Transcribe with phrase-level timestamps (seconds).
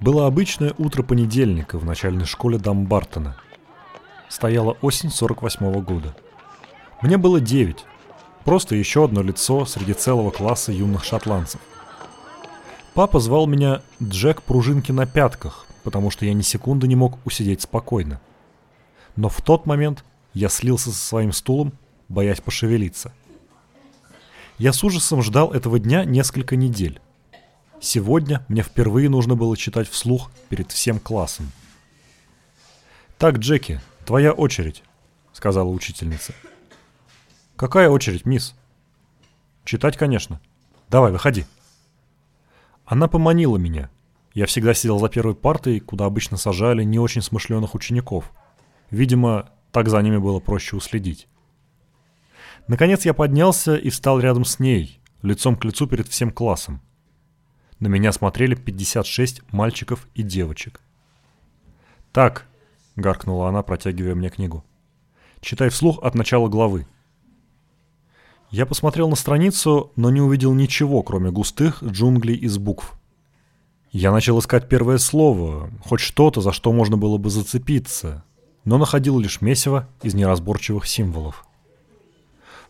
[0.00, 3.36] Было обычное утро понедельника в начальной школе Дамбартона.
[4.28, 6.16] Стояла осень 48 -го года.
[7.02, 7.84] Мне было 9.
[8.44, 11.60] Просто еще одно лицо среди целого класса юных шотландцев.
[12.94, 17.62] Папа звал меня Джек Пружинки на пятках, потому что я ни секунды не мог усидеть
[17.62, 18.20] спокойно.
[19.16, 21.72] Но в тот момент я слился со своим стулом,
[22.08, 23.12] боясь пошевелиться.
[24.58, 27.00] Я с ужасом ждал этого дня несколько недель.
[27.80, 31.50] Сегодня мне впервые нужно было читать вслух перед всем классом.
[33.18, 34.82] «Так, Джеки, твоя очередь»,—
[35.32, 36.34] сказала учительница.
[37.56, 38.54] «Какая очередь, мисс?»
[39.64, 40.40] «Читать, конечно.
[40.88, 41.44] Давай, выходи».
[42.84, 43.90] Она поманила меня.
[44.34, 48.32] Я всегда сидел за первой партой, куда обычно сажали не очень смышленых учеников.
[48.90, 51.28] Видимо, так за ними было проще уследить.
[52.66, 56.80] Наконец я поднялся и встал рядом с ней, лицом к лицу перед всем классом.
[57.80, 60.80] На меня смотрели 56 мальчиков и девочек.
[62.12, 62.46] «Так»,—
[62.96, 64.64] гаркнула она, протягивая мне книгу.
[65.40, 66.86] «Читай вслух от начала главы».
[68.50, 72.94] Я посмотрел на страницу, но не увидел ничего, кроме густых джунглей из букв.
[73.92, 78.24] Я начал искать первое слово, хоть что-то, за что можно было бы зацепиться,
[78.64, 81.46] но находил лишь месиво из неразборчивых символов.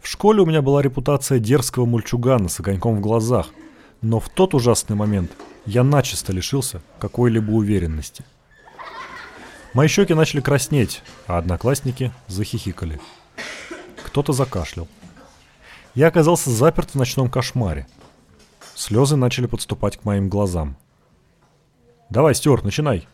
[0.00, 3.48] В школе у меня была репутация дерзкого мульчугана с огоньком в глазах—
[4.02, 5.30] но в тот ужасный момент
[5.66, 8.24] я начисто лишился какой-либо уверенности.
[9.74, 13.00] Мои щеки начали краснеть, а одноклассники захихикали.
[14.04, 14.88] Кто-то закашлял.
[15.94, 17.86] Я оказался заперт в ночном кошмаре.
[18.74, 20.76] Слезы начали подступать к моим глазам.
[22.10, 23.06] «Давай, Стюарт, начинай!»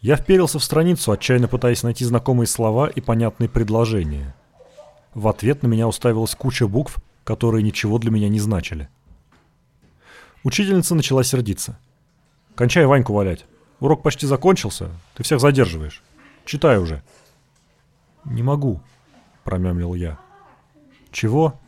[0.00, 4.34] Я вперился в страницу, отчаянно пытаясь найти знакомые слова и понятные предложения.
[5.14, 8.88] В ответ на меня уставилась куча букв, которые ничего для меня не значили.
[10.44, 11.78] Учительница начала сердиться.
[12.54, 13.46] «Кончай Ваньку валять.
[13.80, 14.90] Урок почти закончился.
[15.14, 16.02] Ты всех задерживаешь.
[16.44, 17.02] Читай уже».
[18.24, 18.80] «Не могу»,—
[19.44, 20.18] промямлил я.
[21.10, 21.58] «Чего?»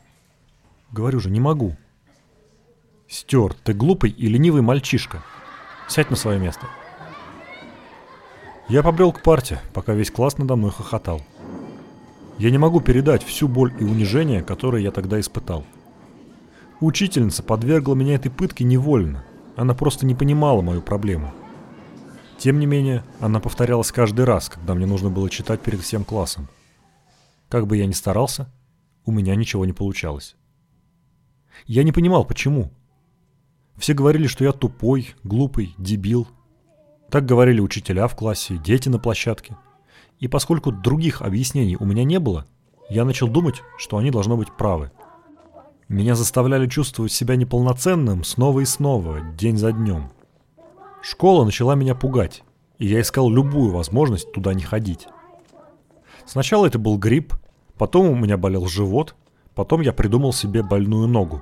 [0.93, 1.75] «Говорю же, не могу».
[3.09, 5.23] «Стюарт, ты глупый и ленивый мальчишка.
[5.89, 6.67] Сядь на свое место».
[8.69, 11.23] Я побрел к парте, пока весь класс надо мной хохотал.
[12.37, 15.65] Я не могу передать всю боль и унижение, которые я тогда испытал.
[16.81, 19.25] Учительница подвергла меня этой пытке невольно.
[19.57, 21.33] Она просто не понимала мою проблему.
[22.37, 26.49] Тем не менее, она повторялась каждый раз, когда мне нужно было читать перед всем классом.
[27.49, 28.53] Как бы я ни старался,
[29.07, 30.37] у меня ничего не получалось.
[31.65, 32.71] Я не понимал, почему.
[33.77, 36.29] Все говорили, что я тупой, глупый, дебил.
[37.11, 39.57] Так говорили учителя в классе, дети на площадке.
[40.19, 42.47] И поскольку других объяснений у меня не было,
[42.91, 44.91] я начал думать, что они должны быть правы.
[45.89, 50.11] Меня заставляли чувствовать себя неполноценным снова и снова, день за днем.
[51.01, 52.43] Школа начала меня пугать,
[52.79, 55.07] и я искал любую возможность туда не ходить.
[56.25, 57.35] Сначала это был грипп,
[57.79, 59.15] потом у меня болел живот,
[59.55, 61.41] потом я придумал себе больную ногу.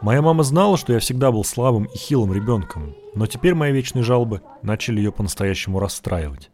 [0.00, 4.04] Моя мама знала, что я всегда был слабым и хилым ребенком, но теперь мои вечные
[4.04, 6.52] жалобы начали ее по-настоящему расстраивать.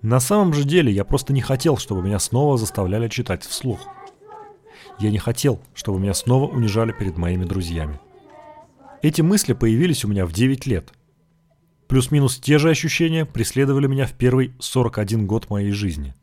[0.00, 3.80] На самом же деле я просто не хотел, чтобы меня снова заставляли читать вслух–
[5.00, 7.98] я не хотел, чтобы меня снова унижали перед моими друзьями.
[9.02, 10.92] Эти мысли появились у меня в 9 лет.
[11.88, 16.14] Плюс-минус те же ощущения преследовали меня в первый 41 год моей жизни.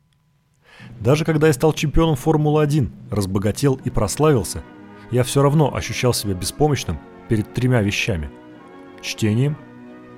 [1.00, 4.64] Даже когда я стал чемпионом Формулы-1, разбогател и прославился,
[5.10, 7.00] я все равно ощущал себя беспомощным
[7.30, 8.30] перед тремя вещами–
[9.02, 9.58] чтением,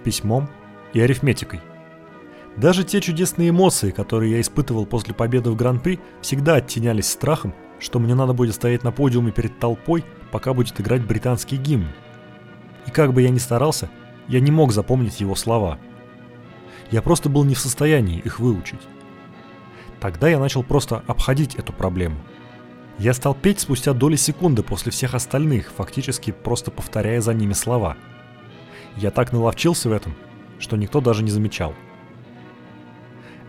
[0.03, 0.49] письмом
[0.93, 1.61] и арифметикой.
[2.57, 7.99] Даже те чудесные эмоции, которые я испытывал после победы в Гран-при, всегда оттенялись страхом что
[7.99, 11.87] мне надо будет стоять на подиуме перед толпой, пока будет играть британский гимн.
[12.85, 13.89] И как бы я ни старался,
[14.27, 15.79] я не мог запомнить его слова.
[16.91, 18.81] Я просто был не в состоянии их выучить.
[19.99, 22.17] Тогда я начал просто обходить эту проблему.
[22.97, 27.97] Я стал петь спустя доли секунды после всех остальных, фактически просто повторяя за ними слова.
[28.97, 30.15] Я так наловчился в этом,
[30.59, 31.73] что никто даже не замечал.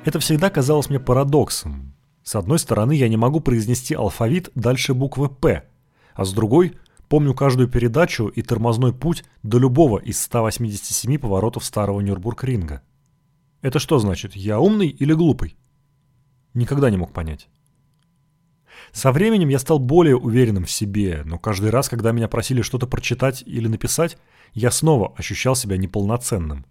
[0.05, 1.95] Это всегда казалось мне парадоксом,
[2.31, 5.65] с одной стороны, я не могу произнести алфавит дальше буквы «П»,
[6.15, 6.79] а с другой
[7.09, 12.83] помню каждую передачу и тормозной путь до любого из 187 поворотов старого Нюрбург-ринга.
[13.63, 15.57] Это что значит, я умный или глупый?
[16.55, 17.49] Никогда не мог понять.
[18.93, 22.87] Со временем я стал более уверенным в себе, но каждый раз, когда меня просили что-то
[22.87, 24.19] прочитать или написать,
[24.53, 26.65] я снова ощущал себя неполноценным.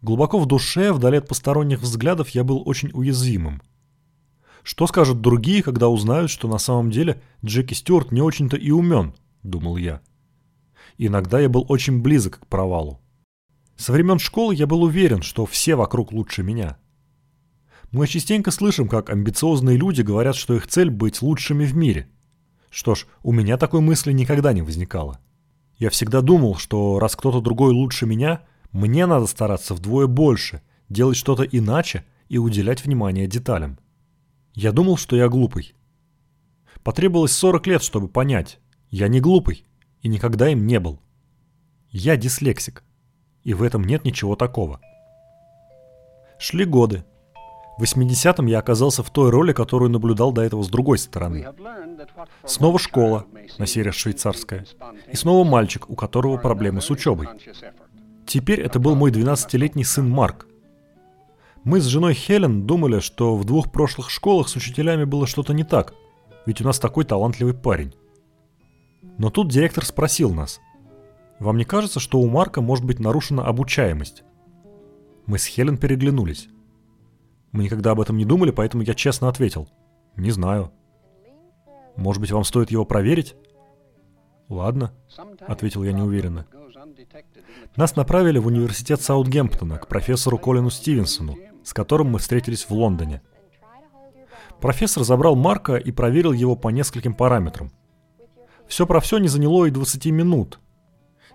[0.00, 3.60] Глубоко в душе, вдали от посторонних взглядов, я был очень уязвимым–
[4.68, 9.14] что скажут другие, когда узнают, что на самом деле Джеки Стюарт не очень-то и умен,
[9.42, 10.02] думал я.
[10.98, 13.00] Иногда я был очень близок к провалу.
[13.76, 16.76] Со времен школы я был уверен, что все вокруг лучше меня.
[17.92, 22.10] Мы частенько слышим, как амбициозные люди говорят, что их цель– быть лучшими в мире.
[22.68, 25.18] Что ж, у меня такой мысли никогда не возникало.
[25.78, 28.42] Я всегда думал, что раз кто-то другой лучше меня,
[28.72, 30.60] мне надо стараться вдвое больше,
[30.90, 33.78] делать что-то иначе и уделять внимание деталям.
[34.58, 35.76] Я думал, что я глупый.
[36.82, 38.58] Потребовалось 40 лет, чтобы понять.
[38.90, 39.64] Я не глупый
[40.02, 40.98] и никогда им не был.
[41.90, 42.82] Я дислексик.
[43.44, 44.80] И в этом нет ничего такого.
[46.40, 47.04] Шли годы.
[47.78, 51.46] В 80-м я оказался в той роли, которую наблюдал до этого с другой стороны.
[52.44, 53.26] Снова школа,
[53.58, 54.66] на сей швейцарская.
[55.06, 57.28] И снова мальчик, у которого проблемы с учебой.
[58.26, 60.47] Теперь это был мой 12-летний сын Марк.
[61.64, 65.64] Мы с женой Хелен думали, что в двух прошлых школах с учителями было что-то не
[65.64, 65.94] так,
[66.46, 67.94] ведь у нас такой талантливый парень.
[69.18, 70.60] Но тут директор спросил нас,
[71.38, 74.24] «Вам не кажется, что у Марка может быть нарушена обучаемость?»
[75.26, 76.48] Мы с Хелен переглянулись.
[77.52, 79.68] Мы никогда об этом не думали, поэтому я честно ответил,
[80.16, 80.72] «Не знаю».
[81.96, 83.34] «Может быть, вам стоит его проверить?»
[84.48, 84.92] «Ладно»,—
[85.46, 86.46] ответил я неуверенно.
[87.76, 91.36] Нас направили в университет Саутгемптона к профессору Колину Стивенсону,
[91.68, 93.20] с которым мы встретились в Лондоне.
[94.58, 97.70] Профессор забрал Марка и проверил его по нескольким параметрам.
[98.66, 100.60] Все про все не заняло и 20 минут.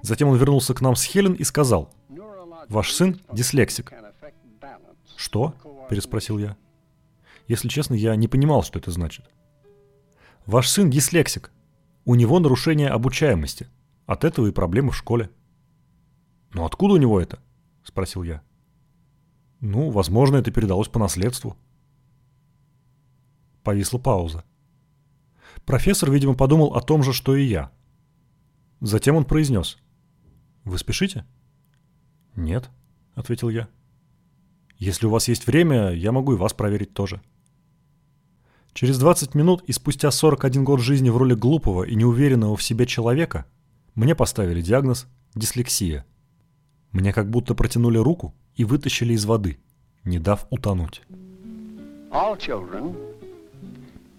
[0.01, 1.93] Затем он вернулся к нам с Хелен и сказал,
[2.67, 3.93] «Ваш сын дислексик».
[5.15, 5.53] «Что?»–
[5.89, 6.57] переспросил я.
[7.47, 9.25] Если честно, я не понимал, что это значит.
[10.47, 11.51] «Ваш сын дислексик.
[12.05, 13.67] У него нарушение обучаемости.
[14.07, 15.29] От этого и проблемы в школе».
[16.53, 17.37] «Но откуда у него это?»–
[17.83, 18.41] спросил я.
[19.65, 21.55] «Ну, возможно, это передалось по наследству».
[23.63, 24.43] Повисла пауза.
[25.65, 27.71] Профессор, видимо, подумал о том же, что и я.
[28.81, 29.77] Затем он произнес.
[30.65, 31.25] «Вы спешите?»
[32.35, 32.69] «Нет»,—
[33.15, 33.69] ответил я.
[34.79, 37.21] «Если у вас есть время, я могу и вас проверить тоже».
[38.73, 42.85] Через 20 минут и спустя 41 год жизни в роли глупого и неуверенного в себе
[42.85, 43.45] человека
[43.95, 46.05] мне поставили диагноз «дислексия».
[46.93, 49.57] Мне как будто протянули руку и вытащили из воды,
[50.05, 51.01] не дав утонуть.
[52.11, 52.95] All children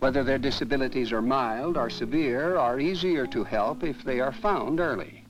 [0.04, 4.78] whether their disabilities are mild or severe, are easier to help if they are found
[4.78, 5.24] early.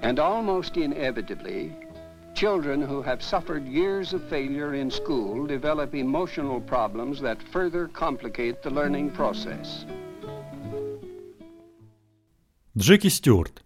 [0.00, 1.72] And almost inevitably,
[2.36, 8.62] children who have suffered years of failure in school develop emotional problems that further complicate
[8.62, 9.84] the learning process.
[12.78, 13.64] Джеки Стюарт.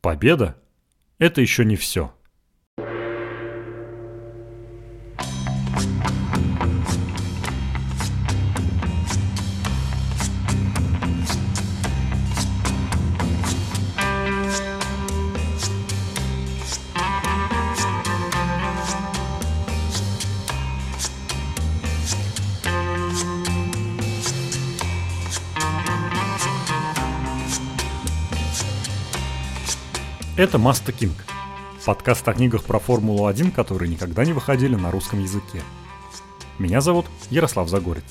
[0.00, 0.56] Победа–
[1.18, 2.10] это еще не все.
[30.48, 31.26] Это Маста Кинг.
[31.84, 35.62] Подкаст о книгах про Формулу-1, которые никогда не выходили на русском языке.
[36.58, 38.06] Меня зовут Ярослав Загорец.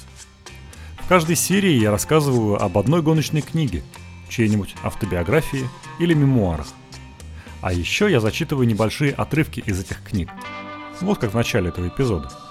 [0.99, 3.81] В каждой серии я рассказываю об одной гоночной книге,
[4.29, 5.67] чьей-нибудь автобиографии
[5.97, 6.67] или мемуарах.
[7.61, 10.29] А еще я зачитываю небольшие отрывки из этих книг.
[11.01, 12.29] Вот как в начале этого эпизода–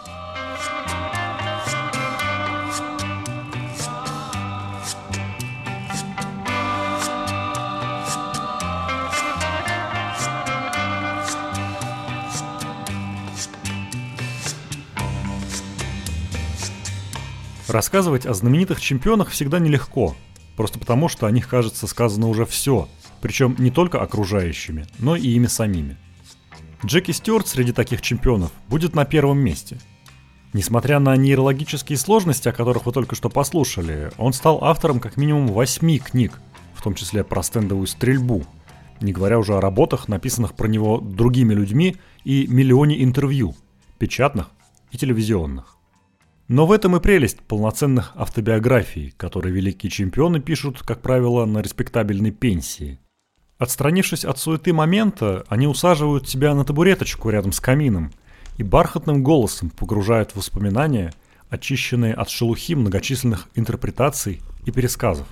[17.76, 20.16] Рассказывать о знаменитых чемпионах всегда нелегко,
[20.56, 22.88] просто потому что о них, кажется, сказано уже все,
[23.21, 25.99] причем не только окружающими, но и ими самими.
[26.83, 29.78] Джеки Стюарт среди таких чемпионов будет на первом месте.
[30.54, 35.49] Несмотря на нейрологические сложности, о которых вы только что послушали, он стал автором как минимум
[35.49, 36.40] восьми книг,
[36.73, 38.47] в том числе про стендовую стрельбу,
[39.02, 43.54] не говоря уже о работах, написанных про него другими людьми и миллионе интервью,
[43.99, 44.49] печатных
[44.92, 45.75] и телевизионных.
[46.49, 52.31] Но в этом и прелесть полноценных автобиографий, которые великие чемпионы пишут, как правило, на респектабельной
[52.31, 53.00] пенсии.
[53.59, 58.12] Отстранившись от суеты момента, они усаживают себя на табуреточку рядом с камином
[58.59, 61.12] и бархатным голосом погружают в воспоминания,
[61.49, 65.26] очищенные от шелухи многочисленных интерпретаций и пересказов.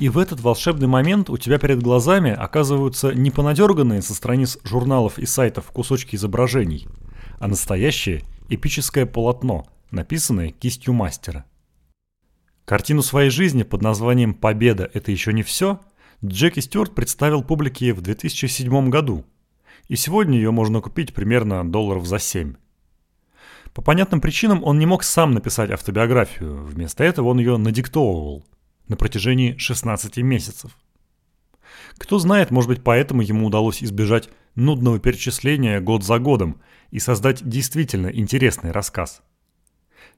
[0.00, 5.18] И в этот волшебный момент у тебя перед глазами оказываются не понадерганные со страниц журналов
[5.18, 6.88] и сайтов кусочки изображений,
[7.38, 11.44] а настоящее эпическое полотно– написанное кистью мастера.
[12.64, 15.80] Картину своей жизни под названием «Победа– это еще не все»
[16.24, 19.24] Джеки Стюарт представил публике в 2007 году,
[19.88, 22.54] и сегодня ее можно купить примерно долларов за 7.
[23.74, 28.44] По понятным причинам он не мог сам написать автобиографию, вместо этого он ее надиктовывал
[28.88, 30.70] на протяжении 16 месяцев.
[31.98, 37.46] Кто знает, может быть, поэтому ему удалось избежать нудного перечисления год за годом и создать
[37.46, 39.22] действительно интересный рассказ.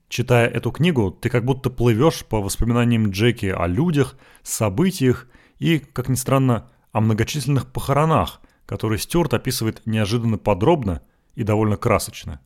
[0.08, 5.26] Читая эту книгу, ты как будто плывешь по воспоминаниям Джеки о людях, событиях
[5.58, 11.02] и, как ни странно, о многочисленных похоронах, которые Стюарт описывает неожиданно подробно
[11.34, 12.40] и довольно красочно.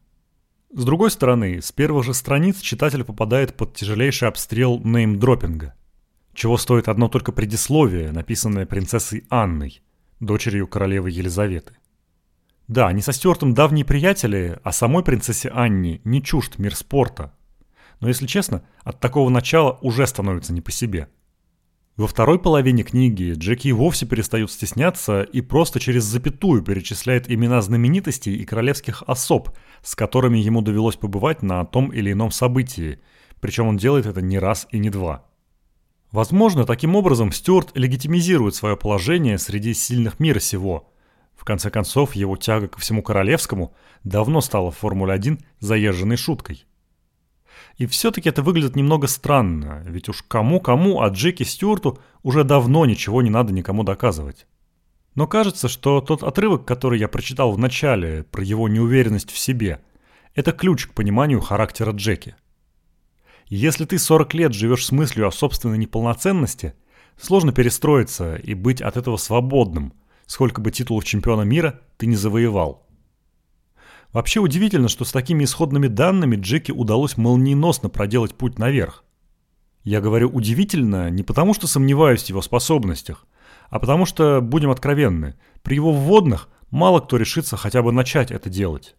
[0.75, 5.75] С другой стороны, с первых же страниц читатель попадает под тяжелейший обстрел неймдропинга.
[6.35, 9.83] Чего стоит одно только предисловие, написанное принцессой Анной,
[10.19, 11.76] дочерью королевы Елизаветы.
[12.69, 17.35] Да, они со Стюартом давние приятели, а самой принцессе Анне не чужд мир спорта.
[18.02, 21.09] Но если честно, от такого начала уже становится не по себе–
[21.99, 28.35] во второй половине книги Джеки вовсе перестают стесняться и просто через запятую перечисляет имена знаменитостей
[28.35, 29.50] и королевских особ,
[29.82, 32.99] с которыми ему довелось побывать на том или ином событии,
[33.42, 35.26] причем он делает это не раз и не два.
[36.12, 40.90] Возможно, таким образом Стюарт легитимизирует свое положение среди сильных мира сего.
[41.35, 46.64] В конце концов, его тяга ко всему королевскому давно стала в Формуле-1 заезженной шуткой–
[47.76, 53.23] и все-таки это выглядит немного странно, ведь уж кому-кому, а Джеки Стюарту уже давно ничего
[53.23, 54.47] не надо никому доказывать.
[55.14, 59.81] Но кажется, что тот отрывок, который я прочитал в начале, про его неуверенность в себе,
[60.35, 62.35] это ключ к пониманию характера Джеки.
[63.47, 66.75] Если ты 40 лет живешь с мыслью о собственной неполноценности,
[67.21, 69.93] сложно перестроиться и быть от этого свободным,
[70.26, 72.87] сколько бы титулов чемпиона мира ты не завоевал.
[74.12, 79.04] Вообще удивительно, что с такими исходными данными Джеки удалось молниеносно проделать путь наверх.
[79.85, 83.26] Я говорю удивительно не потому, что сомневаюсь в его способностях,
[83.71, 88.50] а потому что, будем откровенны, при его вводных мало кто решится хотя бы начать это
[88.50, 88.97] делать.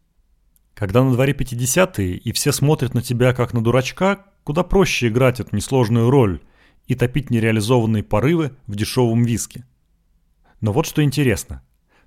[0.73, 5.39] Когда на дворе 50-е и все смотрят на тебя как на дурачка, куда проще играть
[5.39, 6.41] эту несложную роль
[6.87, 9.65] и топить нереализованные порывы в дешевом виске.
[10.59, 11.61] Но вот что интересно.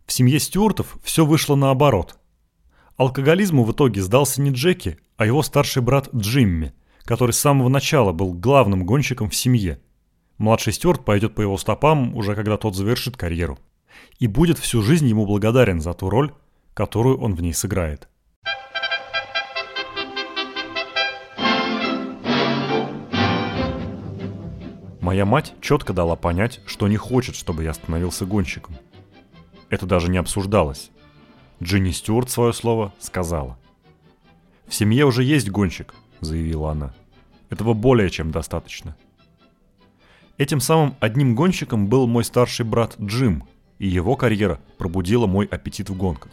[0.06, 2.18] В семье Стюартов все вышло наоборот–
[2.96, 6.72] Алкоголизму в итоге сдался не Джеки, а его старший брат Джимми,
[7.04, 9.80] который с самого начала был главным гонщиком в семье.
[10.38, 13.58] Младший Стюарт пойдет по его стопам, уже когда тот завершит карьеру.
[14.18, 16.32] И будет всю жизнь ему благодарен за ту роль,
[16.72, 18.08] которую он в ней сыграет.
[25.02, 28.74] Моя мать четко дала понять, что не хочет, чтобы я становился гонщиком.
[29.68, 30.90] Это даже не обсуждалось.
[31.62, 33.58] Джинни Стюарт свое слово сказала.
[34.66, 36.94] «В семье уже есть гонщик»,— заявила она.
[37.48, 38.96] «Этого более чем достаточно».
[40.36, 43.44] Этим самым одним гонщиком был мой старший брат Джим,
[43.78, 46.32] и его карьера пробудила мой аппетит в гонках.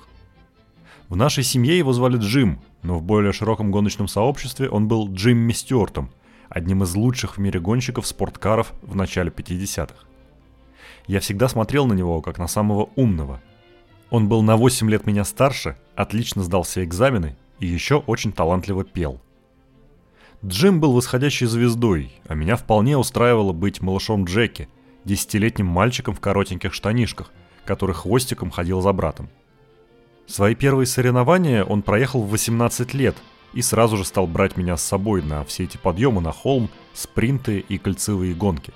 [1.07, 5.53] В нашей семье его звали Джим, но в более широком гоночном сообществе он был Джимми
[5.53, 6.09] Стюартом,
[6.49, 10.05] одним из лучших в мире гонщиков спорткаров в начале 50-х.
[11.07, 13.41] Я всегда смотрел на него как на самого умного–
[14.13, 18.83] он был на 8 лет меня старше, отлично сдал все экзамены и еще очень талантливо
[18.83, 19.19] пел.
[20.45, 24.69] Джим был восходящей звездой, а меня вполне устраивало быть малышом Джеки,
[25.03, 27.31] десятилетним мальчиком в коротеньких штанишках,
[27.65, 29.29] который хвостиком ходил за братом.
[30.27, 33.15] Свои первые соревнования он проехал в 18 лет
[33.53, 37.65] и сразу же стал брать меня с собой на все эти подъемы на холм, спринты
[37.67, 38.73] и кольцевые гонки.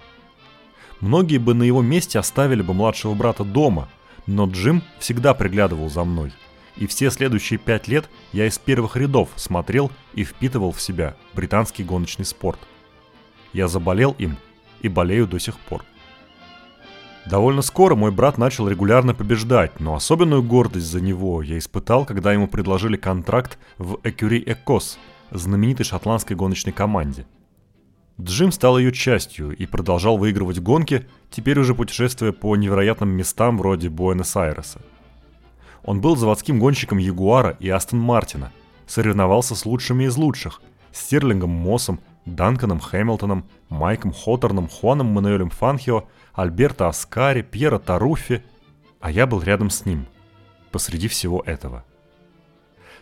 [1.00, 3.88] Многие бы на его месте оставили бы младшего брата дома,
[4.28, 6.32] но Джим всегда приглядывал за мной.
[6.76, 11.84] И все следующие пять лет я из первых рядов смотрел и впитывал в себя британский
[11.84, 12.60] гоночный спорт.
[13.54, 14.38] Я заболел им
[14.82, 15.84] и болею до сих пор.
[17.26, 22.32] Довольно скоро мой брат начал регулярно побеждать, но особенную гордость за него я испытал, когда
[22.32, 25.00] ему предложили контракт в Écurie Экос,
[25.32, 27.26] знаменитой шотландской гоночной команде–
[28.20, 33.90] Джим стал ее частью и продолжал выигрывать гонки, теперь уже путешествуя по невероятным местам вроде
[33.90, 34.82] Буэнос-Айреса.
[35.84, 38.52] Он был заводским гонщиком Ягуара и Астон Мартина,
[38.88, 46.88] соревновался с лучшими из лучших– Стерлингом Моссом, Данканом Хэмилтоном, Майком Хоторном, Хуаном Мануэлем Фанхио, Альберто
[46.88, 48.44] Аскари, Пьеро Таруффи,
[49.00, 50.08] а я был рядом с ним,
[50.72, 51.86] посреди всего этого–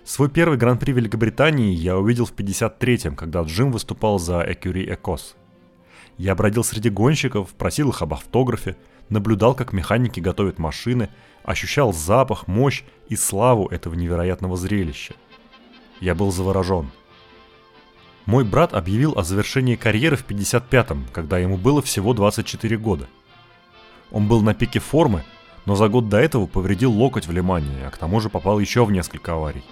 [0.05, 5.35] Свой первый гран-при Великобритании я увидел в 53-м, когда Джим выступал за Экюри Экос.
[6.19, 8.77] Я бродил среди гонщиков, просил их об автографе,
[9.09, 11.09] наблюдал, как механики готовят машины,
[11.43, 15.15] ощущал запах, мощь и славу этого невероятного зрелища.
[15.99, 16.91] Я был заворожен.
[18.27, 23.07] Мой брат объявил о завершении карьеры в 55-м, когда ему было всего 24 года.
[24.11, 25.23] Он был на пике формы,
[25.65, 28.85] но за год до этого повредил локоть в Лимане, а к тому же попал еще
[28.85, 29.63] в несколько аварий.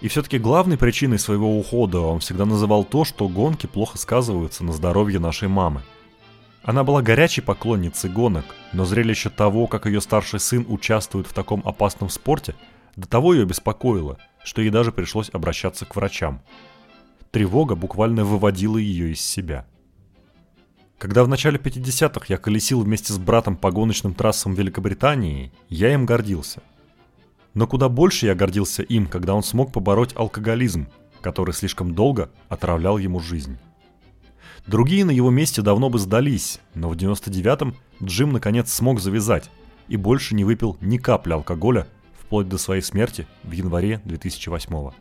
[0.00, 4.72] И все-таки главной причиной своего ухода он всегда называл то, что гонки плохо сказываются на
[4.72, 5.82] здоровье нашей мамы.
[6.62, 11.62] Она была горячей поклонницей гонок, но зрелище того, как ее старший сын участвует в таком
[11.64, 12.54] опасном спорте,
[12.96, 16.42] до того ее беспокоило, что ей даже пришлось обращаться к врачам.
[17.30, 19.66] Тревога буквально выводила ее из себя.
[20.98, 26.04] Когда в начале 50-х я колесил вместе с братом по гоночным трассам Великобритании, я им
[26.04, 26.62] гордился.
[27.54, 30.86] Но куда больше я гордился им, когда он смог побороть алкоголизм,
[31.20, 33.58] который слишком долго отравлял ему жизнь.
[34.66, 39.50] Другие на его месте давно бы сдались, но в 99-м Джим наконец смог завязать
[39.88, 41.88] и больше не выпил ни капли алкоголя
[42.18, 44.92] вплоть до своей смерти в январе 2008 -го.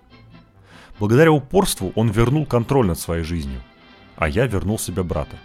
[0.98, 3.62] Благодаря упорству он вернул контроль над своей жизнью,
[4.16, 5.38] а я вернул себе брата.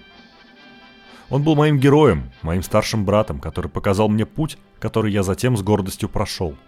[1.28, 5.62] Он был моим героем, моим старшим братом, который показал мне путь, который я затем с
[5.62, 6.56] гордостью прошел–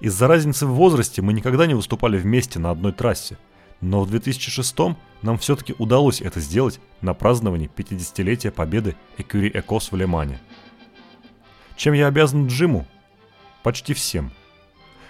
[0.00, 3.38] из-за разницы в возрасте мы никогда не выступали вместе на одной трассе,
[3.80, 4.76] но в 2006
[5.22, 10.40] нам все-таки удалось это сделать на праздновании 50-летия победы Экюри Экос в Лимане.
[11.76, 12.86] Чем я обязан Джиму?
[13.62, 14.32] Почти всем.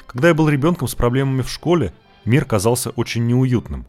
[0.07, 1.93] Когда я был ребенком с проблемами в школе,
[2.25, 3.87] мир казался очень неуютным.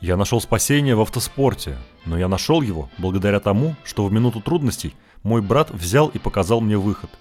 [0.00, 4.94] Я нашел спасение в автоспорте, но я нашел его благодаря тому, что в минуту трудностей
[5.22, 7.10] мой брат взял и показал мне выход–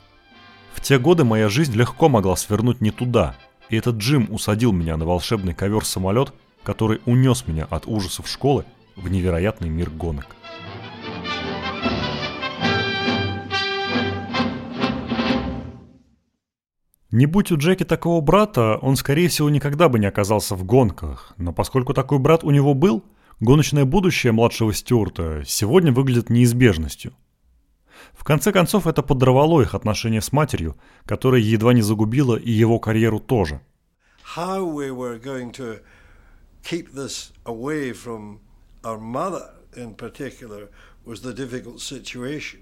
[0.74, 3.36] в те годы моя жизнь легко могла свернуть не туда,
[3.70, 6.34] и этот Джим усадил меня на волшебный ковер-самолет,
[6.64, 10.36] который унес меня от ужасов школы в невероятный мир гонок.
[17.12, 21.34] Не будь у Джеки такого брата, он, скорее всего, никогда бы не оказался в гонках.
[21.38, 23.04] Но поскольку такой брат у него был,
[23.40, 27.14] гоночное будущее младшего Стюарта сегодня выглядит неизбежностью–
[28.14, 30.76] в конце концов, это подорвало их отношения с матерью,
[31.06, 33.62] которая едва не загубила и его карьеру тоже.
[34.36, 35.82] How we were going to
[36.64, 38.40] keep this away from
[38.84, 40.70] our mother in particular
[41.06, 42.62] was the difficult situation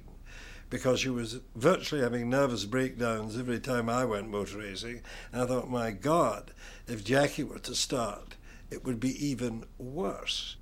[0.69, 5.01] because she was virtually having nervous breakdowns every time I went motor racing.
[5.31, 6.51] And I thought, my God,
[6.87, 8.35] if Jackie were to start,
[8.69, 10.57] it would be even worse.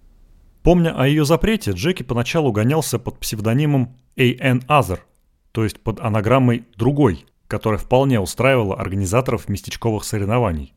[0.65, 4.63] Помня о ее запрете, Джеки поначалу гонялся под псевдонимом A.N.
[4.67, 4.97] Other,
[5.51, 10.73] то есть под анаграммой «другой», которая вполне устраивала организаторов местечковых соревнований.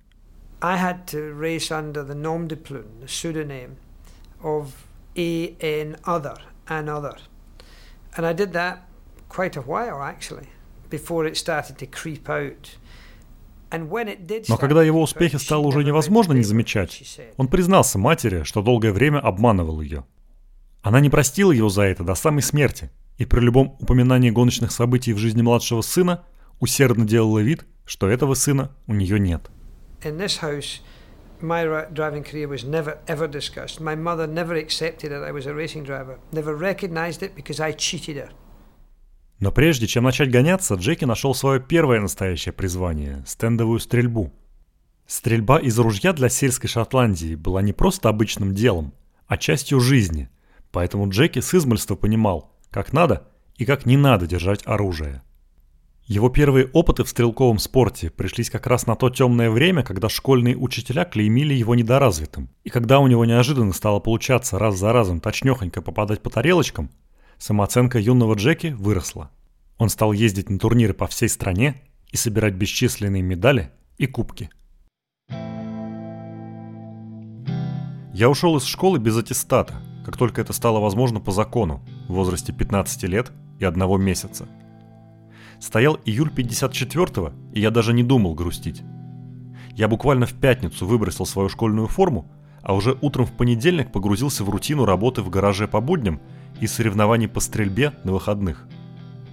[0.60, 3.78] I had to race under the nom de plume, the pseudonym
[4.42, 4.72] of
[5.16, 5.96] A.N.
[6.04, 7.16] Other, an other.
[8.14, 8.80] And I did that
[9.30, 10.48] quite a while actually,
[10.90, 12.76] before it started to creep out.
[13.70, 17.02] Но когда его успехи стало уже невозможно не замечать,
[17.36, 20.04] он признался матери, что долгое время обманывал ее.
[20.82, 25.12] Она не простила его за это до самой смерти, и при любом упоминании гоночных событий
[25.12, 26.24] в жизни младшего сына
[26.60, 29.50] усердно делала вид, что этого сына у нее нет.
[31.40, 33.80] my driving career was never ever discussed.
[33.80, 37.72] My mother never accepted that I was a racing driver, never recognized it because I
[37.72, 38.30] cheated her.
[39.40, 44.32] Но прежде чем начать гоняться, Джеки нашел свое первое настоящее призвание– стендовую стрельбу.
[45.06, 48.92] Стрельба из ружья для сельской Шотландии была не просто обычным делом,
[49.26, 50.28] а частью жизни,
[50.72, 55.22] поэтому Джеки с измольства понимал, как надо и как не надо держать оружие.
[56.08, 60.56] Его первые опыты в стрелковом спорте пришлись как раз на то темное время, когда школьные
[60.56, 62.48] учителя клеймили его недоразвитым.
[62.64, 66.90] И когда у него неожиданно стало получаться раз за разом точнёхонько попадать по тарелочкам,
[67.38, 69.30] Самооценка юного Джеки выросла.
[69.78, 71.76] Он стал ездить на турниры по всей стране
[72.10, 74.50] и собирать бесчисленные медали и кубки.
[78.12, 82.52] Я ушел из школы без аттестата, как только это стало возможно по закону, в возрасте
[82.52, 84.48] 15 лет и одного месяца.
[85.60, 88.82] Стоял июль 54-го, и я даже не думал грустить.
[89.74, 92.28] Я буквально в пятницу выбросил свою школьную форму,
[92.62, 96.20] а уже утром в понедельник погрузился в рутину работы в гараже по будням–
[96.60, 98.64] и соревнований по стрельбе на выходных.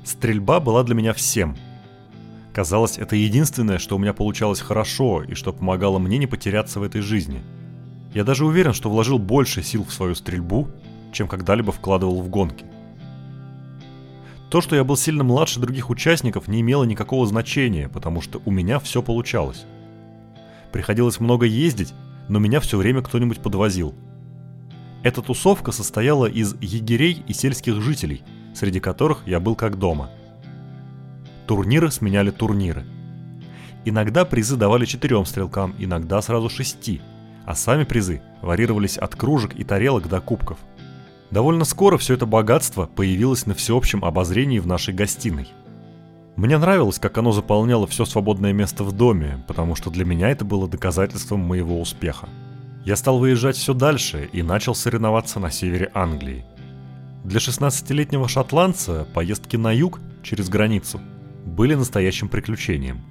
[0.03, 1.55] Стрельба была для меня всем.
[2.53, 6.83] Казалось, это единственное, что у меня получалось хорошо и что помогало мне не потеряться в
[6.83, 7.41] этой жизни.
[8.13, 10.69] Я даже уверен, что вложил больше сил в свою стрельбу,
[11.11, 12.65] чем когда-либо вкладывал в гонки.
[14.49, 18.51] То, что я был сильно младше других участников, не имело никакого значения, потому что у
[18.51, 19.65] меня все получалось.
[20.71, 21.93] Приходилось много ездить,
[22.29, 23.95] но меня все время кто-нибудь подвозил–
[25.05, 28.23] эта тусовка состояла из егерей и сельских жителей,
[28.55, 30.09] среди которых я был как дома.
[31.45, 32.85] Турниры сменяли турниры.
[33.85, 37.01] Иногда призы давали четырем стрелкам, иногда сразу шести,
[37.45, 40.57] а сами призы варьировались от кружек и тарелок до кубков.
[41.29, 45.47] Довольно скоро все это богатство появилось на всеобщем обозрении в нашей гостиной.
[46.35, 50.45] Мне нравилось, как оно заполняло все свободное место в доме, потому что для меня это
[50.45, 52.27] было доказательством моего успеха.
[52.85, 56.45] Я стал выезжать все дальше и начал соревноваться на севере Англии.
[57.23, 61.01] Для 16-летнего шотландца поездки на юг, через границу,
[61.45, 63.01] были настоящим приключением.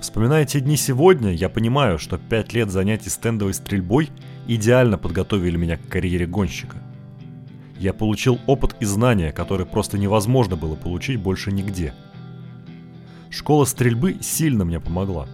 [0.00, 4.10] Вспоминая те дни сегодня, я понимаю, что 5 лет занятий стендовой стрельбой
[4.46, 6.76] идеально подготовили меня к карьере гонщика–
[7.78, 11.92] я получил опыт и знания, которые просто невозможно было получить больше нигде.
[13.30, 15.26] Школа стрельбы сильно мне помогла.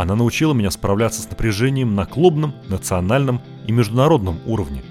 [0.00, 4.82] Она научила меня справляться с напряжением на клубном, национальном и международном уровне,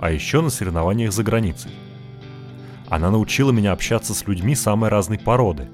[0.00, 1.70] а еще на соревнованиях за границей.
[2.88, 5.68] Она научила меня общаться с людьми самой разной породы.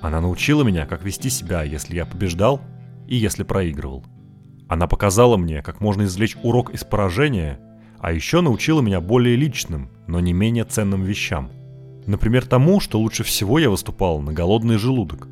[0.00, 2.62] Она научила меня, как вести себя, если я побеждал
[3.06, 4.02] и если проигрывал.
[4.66, 7.60] Она показала мне, как можно извлечь урок из поражения
[7.98, 11.50] а еще научила меня более личным, но не менее ценным вещам.
[12.06, 15.28] Например, тому, что лучше всего я выступал на голодный желудок.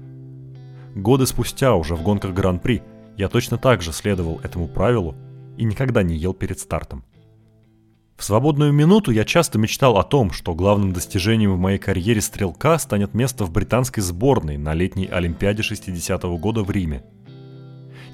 [0.94, 2.82] Годы спустя, уже в гонках Гран-при,
[3.16, 5.14] я точно так же следовал этому правилу
[5.56, 7.04] и никогда не ел перед стартом.
[8.16, 12.78] В свободную минуту я часто мечтал о том, что главным достижением в моей карьере стрелка
[12.78, 17.04] станет место в британской сборной на летней Олимпиаде 60-го года в Риме.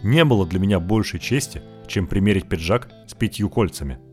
[0.03, 3.99] Не было для меня большей чести, чем примерить пиджак с пятью кольцами–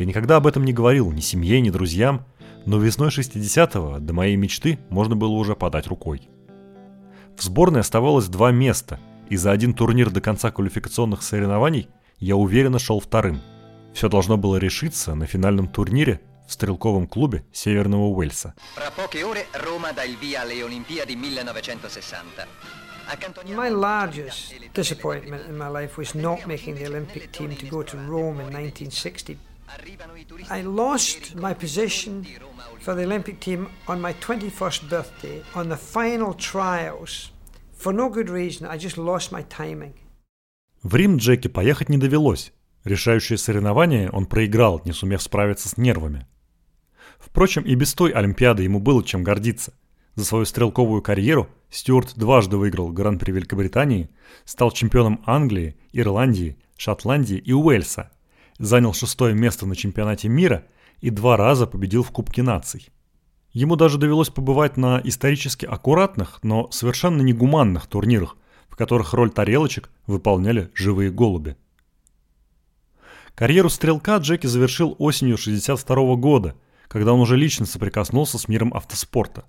[0.00, 2.24] я никогда об этом не говорил ни семье, ни друзьям,
[2.64, 6.22] но весной 60-го до моей мечты можно было уже подать рукой.
[7.36, 8.98] В сборной оставалось два места,
[9.30, 11.88] и за один турнир до конца квалификационных соревнований
[12.18, 13.40] я уверенно шел вторым.
[13.94, 18.54] Все должно было решиться на финальном турнире в стрелковом клубе Северного Уэльса.
[23.46, 27.96] My largest disappointment in my life was not making the Olympic team to go to
[27.96, 29.36] Rome in 1960
[30.50, 32.26] I lost my position
[32.80, 37.30] for the Olympic team on my 21st birthday on the final trials.
[37.82, 39.94] For no good reason, I just lost my timing.
[40.82, 42.52] В Рим Джеки поехать не довелось.
[42.84, 46.26] Решающее соревнование он проиграл, не сумев справиться с нервами.
[47.18, 49.72] Впрочем, и без той Олимпиады ему было чем гордиться.
[50.14, 54.10] За свою стрелковую карьеру Стюарт дважды выиграл Гран-при Великобритании,
[54.44, 58.10] стал чемпионом Англии, Ирландии, Шотландии и Уэльса–
[58.60, 60.64] занял шестое место на чемпионате мира
[61.00, 62.88] и два раза победил в Кубке наций.
[63.52, 68.36] Ему даже довелось побывать на исторически аккуратных, но совершенно негуманных турнирах,
[68.68, 71.56] в которых роль тарелочек выполняли живые голуби.
[73.34, 76.54] Карьеру стрелка Джеки завершил осенью 1962 года,
[76.88, 79.44] когда он уже лично соприкоснулся с миром автоспорта.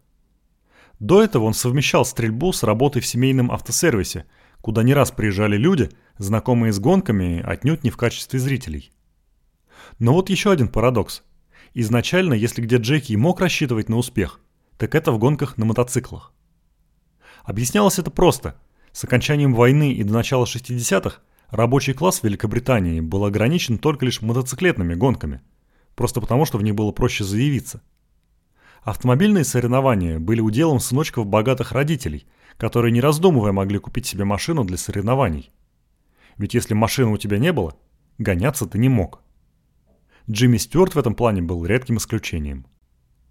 [0.99, 4.25] До этого он совмещал стрельбу с работой в семейном автосервисе,
[4.61, 8.91] куда не раз приезжали люди, знакомые с гонками отнюдь не в качестве зрителей.
[9.99, 11.23] Но вот еще один парадокс.
[11.73, 14.39] Изначально, если где Джеки и мог рассчитывать на успех,
[14.77, 16.33] так это в гонках на мотоциклах.
[17.43, 18.59] Объяснялось это просто.
[18.91, 24.21] С окончанием войны и до начала 60-х рабочий класс в Великобритании был ограничен только лишь
[24.21, 25.41] мотоциклетными гонками,
[25.95, 27.81] просто потому что в них было проще заявиться.
[28.83, 32.25] Автомобильные соревнования были уделом сыночков богатых родителей,
[32.57, 35.51] которые не раздумывая могли купить себе машину для соревнований.
[36.37, 37.75] Ведь если машины у тебя не было,
[38.17, 39.20] гоняться ты не мог.
[40.29, 42.65] Джимми Стюарт в этом плане был редким исключением.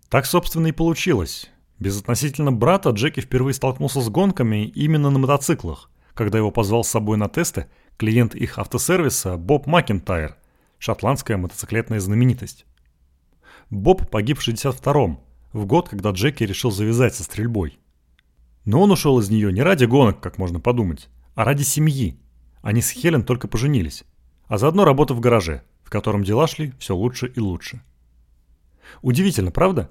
[0.09, 1.51] Так, собственно, и получилось.
[1.79, 7.17] Безотносительно брата Джеки впервые столкнулся с гонками именно на мотоциклах, когда его позвал с собой
[7.17, 10.37] на тесты клиент их автосервиса Боб Макентайр,
[10.79, 12.67] шотландская мотоциклетная знаменитость.
[13.71, 15.21] Боб погиб в 62-м,
[15.53, 17.79] в год, когда Джеки решил завязать со стрельбой.
[18.65, 22.19] Но он ушел из нее не ради гонок, как можно подумать, а ради семьи.
[22.63, 24.05] Они с Хелен только поженились,
[24.49, 27.83] а заодно работа в гараже– в котором дела шли все лучше и лучше.
[29.03, 29.91] Удивительно, правда?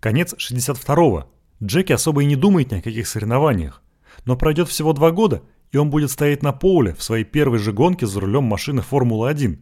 [0.00, 1.30] Конец 62-го.
[1.62, 3.80] Джеки особо и не думает ни о каких соревнованиях.
[4.24, 7.72] Но пройдет всего два года, и он будет стоять на поле в своей первой же
[7.72, 9.60] гонке за рулем машины Формулы-1.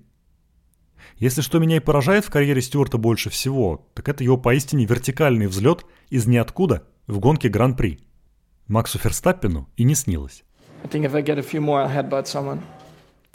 [1.19, 5.47] Если что меня и поражает в карьере Стюарта больше всего, так это его поистине вертикальный
[5.47, 8.01] взлет из ниоткуда в гонке Гран-при.
[8.67, 10.43] Максу Ферстаппину и не снилось.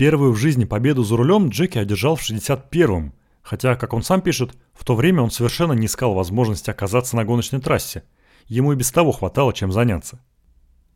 [0.02, 4.58] Первую в жизни победу за рулем Джеки одержал в 61-м, хотя, как он сам пишет,
[4.74, 8.02] в то время он совершенно не искал возможности оказаться на гоночной трассе.
[8.48, 10.20] Ему и без того хватало чем заняться.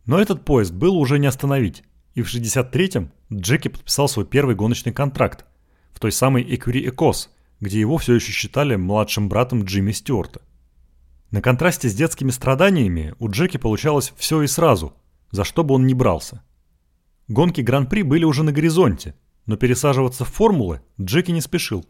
[0.08, 1.84] Но этот поезд было уже не остановить,
[2.16, 5.46] и в 63-м Джеки подписал свой первый гоночный контракт
[5.94, 10.42] в той самой Экури Экос, где его все еще считали младшим братом Джимми Стюарта.
[11.30, 14.96] На контрасте с детскими страданиями у Джеки получалось все и сразу,
[15.30, 16.42] за что бы он ни брался–
[17.28, 21.86] Гонки Гран-при были уже на горизонте, но пересаживаться в формулы Джеки не спешил.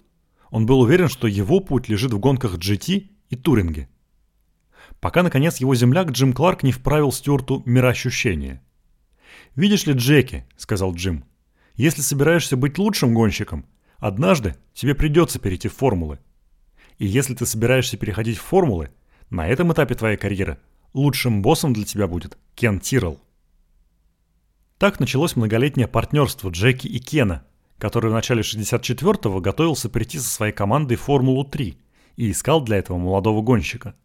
[0.49, 3.89] Он был уверен, что его путь лежит в гонках GT и Туринге.
[5.01, 8.61] Пока, наконец, его земляк Джим Кларк не вправил Стюарту мироощущение.
[9.55, 11.25] «Видишь ли, Джеки»,— сказал Джим,—
[11.75, 13.65] «если собираешься быть лучшим гонщиком,
[13.97, 16.19] однажды тебе придется перейти в формулы.
[16.97, 18.91] И если ты собираешься переходить в формулы,
[19.29, 20.59] на этом этапе твоей карьеры
[20.93, 23.19] лучшим боссом для тебя будет Кен Тиррелл.
[24.85, 27.43] Так началось многолетнее партнерство Джеки и Кена,
[27.79, 31.75] который в начале 64-го готовился прийти со своей командой в Формулу-3
[32.17, 33.95] и искал для этого молодого гонщика.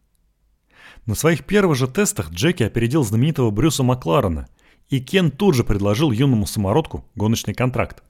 [1.04, 4.48] На своих первых же тестах Джеки опередил знаменитого Брюса Макларена,
[4.88, 8.02] и Кен тут же предложил юному самородку гоночный контракт.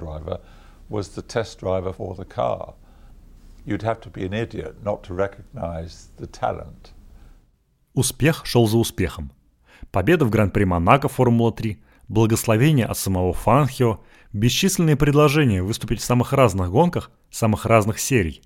[0.00, 0.40] Driver,
[0.88, 2.74] was the test driver for the car.
[3.70, 6.90] You'd have to be an idiot not to recognize the talent.
[7.94, 9.30] Успех шел за успехом.
[9.92, 11.76] Победа в Гран-при Монако Формула-3,
[12.08, 14.00] благословение от самого Фанхио,
[14.32, 18.42] бесчисленные предложения выступить в самых разных гонках, самых разных серий.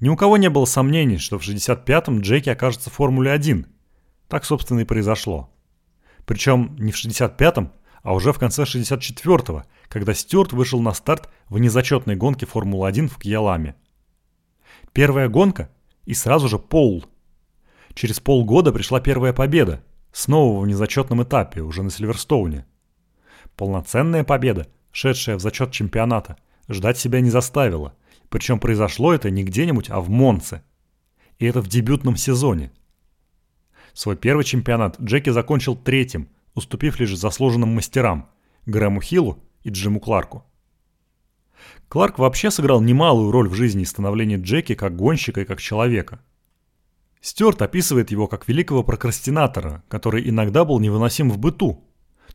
[0.00, 3.64] Ни у кого не было сомнений, что в 65-м Джеки окажется в Формуле-1.
[4.28, 5.50] Так, собственно, и произошло.
[6.26, 11.58] Причем не в 65-м, а уже в конце 64-го, когда Стюарт вышел на старт в
[11.58, 13.76] незачетной гонке Формулы-1 в Кьяламе.
[14.92, 15.70] Первая гонка
[16.04, 17.04] и сразу же Поул.
[17.94, 22.66] Через полгода пришла первая победа, снова в незачетном этапе, уже на Сильверстоуне.
[23.56, 26.36] Полноценная победа, шедшая в зачет чемпионата,
[26.68, 27.94] ждать себя не заставила.
[28.28, 30.62] Причем произошло это не где-нибудь, а в Монце.
[31.38, 32.72] И это в дебютном сезоне–
[33.92, 38.28] Свой первый чемпионат Джеки закончил третьим, уступив лишь заслуженным мастерам–
[38.66, 40.44] Грэму Хиллу и Джиму Кларку.
[41.90, 46.20] Кларк вообще сыграл немалую роль в жизни и становлении Джеки как гонщика и как человека.
[47.20, 51.82] Стюарт описывает его как великого прокрастинатора, который иногда был невыносим в быту,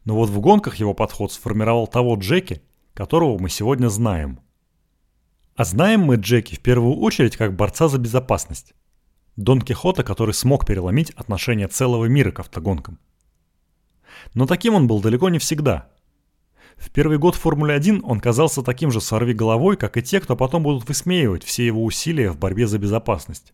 [0.03, 2.63] но вот в гонках его подход сформировал того Джеки,
[2.93, 4.41] которого мы сегодня знаем.
[5.55, 8.73] А знаем мы Джеки в первую очередь как борца за безопасность.
[9.37, 12.99] Дон Кихота, который смог переломить отношение целого мира к автогонкам.
[14.33, 15.94] Но таким он был далеко не всегда.
[16.77, 20.63] В первый год Формулы-1 он казался таким же сорви головой, как и те, кто потом
[20.63, 23.53] будут высмеивать все его усилия в борьбе за безопасность.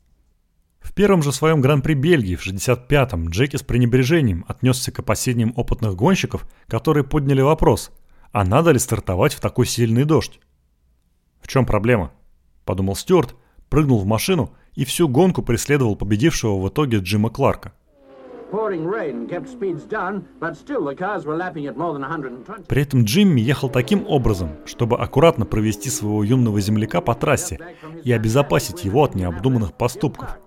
[0.80, 5.96] В первом же своем Гран-при Бельгии в 65-м Джеки с пренебрежением отнесся к опасениям опытных
[5.96, 7.92] гонщиков, которые подняли вопрос,
[8.32, 10.40] а надо ли стартовать в такой сильный дождь?
[11.42, 12.12] «В чем проблема?»–
[12.66, 13.36] подумал Стюарт,
[13.70, 17.74] прыгнул в машину и всю гонку преследовал победившего в итоге Джима Кларка.
[22.68, 27.60] При этом Джимми ехал таким образом, чтобы аккуратно провести своего юного земляка по трассе
[28.04, 30.38] и обезопасить его от необдуманных поступков.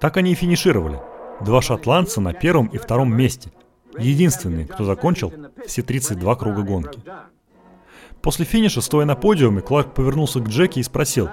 [0.00, 1.00] Так они и финишировали.
[1.40, 3.52] Два шотландца на первом и втором месте.
[3.98, 5.32] Единственные, кто закончил
[5.66, 7.00] все 32 круга гонки.
[8.22, 11.28] После финиша, стоя на подиуме, Кларк повернулся к Джеки и спросил,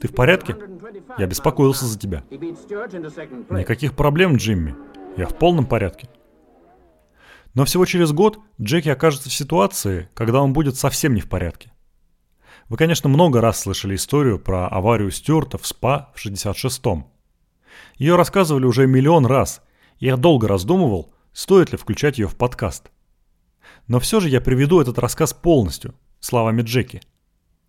[0.00, 0.56] «Ты в порядке?
[1.18, 2.22] Я беспокоился за тебя».
[2.30, 4.76] «Никаких проблем, Джимми.
[5.16, 6.08] Я в полном порядке».
[7.54, 11.72] Но всего через год Джеки окажется в ситуации, когда он будет совсем не в порядке.
[12.68, 17.06] Вы, конечно, много раз слышали историю про аварию Стюарта в СПА в 66-м.
[17.96, 19.62] Ее рассказывали уже миллион раз,
[19.98, 22.90] и я долго раздумывал, стоит ли включать ее в подкаст.
[23.88, 27.02] Но все же я приведу этот рассказ полностью, словами Джеки.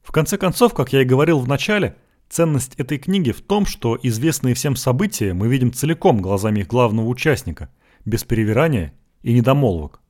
[0.01, 1.97] В конце концов, как я и говорил в начале,
[2.33, 7.07] ценность этой книги в том, что известные всем события мы видим целиком глазами их главного
[7.07, 7.69] участника,
[8.05, 10.01] без перевирания и недомолвок.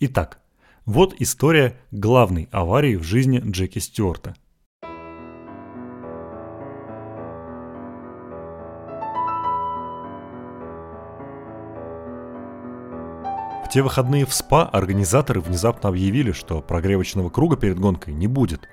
[0.00, 0.40] Итак,
[0.86, 4.34] вот история главной аварии в жизни Джеки Стюарта–
[13.74, 18.68] те выходные в СПА организаторы внезапно объявили, что прогревочного круга перед гонкой не будет.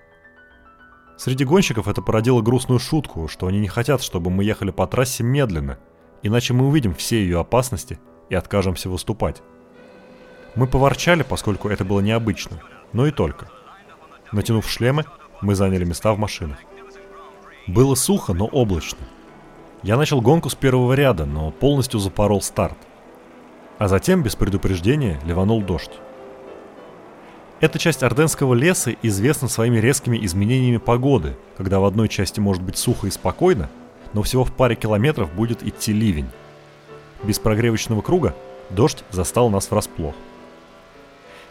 [1.23, 5.21] Среди гонщиков это породило грустную шутку, что они не хотят, чтобы мы ехали по трассе
[5.21, 5.77] медленно,
[6.23, 7.99] иначе мы увидим все ее опасности
[8.31, 9.43] и откажемся выступать.
[10.55, 12.59] Мы поворчали, поскольку это было необычно,
[12.91, 13.51] но и только.
[14.31, 15.05] Натянув шлемы,
[15.41, 16.57] мы заняли места в машинах.
[17.67, 19.05] Было сухо, но облачно.
[19.83, 22.79] Я начал гонку с первого ряда, но полностью запорол старт
[23.77, 25.89] а затем без предупреждения ливанул дождь.
[27.61, 32.75] Эта часть Орденского леса известна своими резкими изменениями погоды, когда в одной части может быть
[32.75, 33.69] сухо и спокойно,
[34.13, 36.29] но всего в паре километров будет идти ливень.
[37.21, 38.35] Без прогревочного круга
[38.71, 40.15] дождь застал нас врасплох.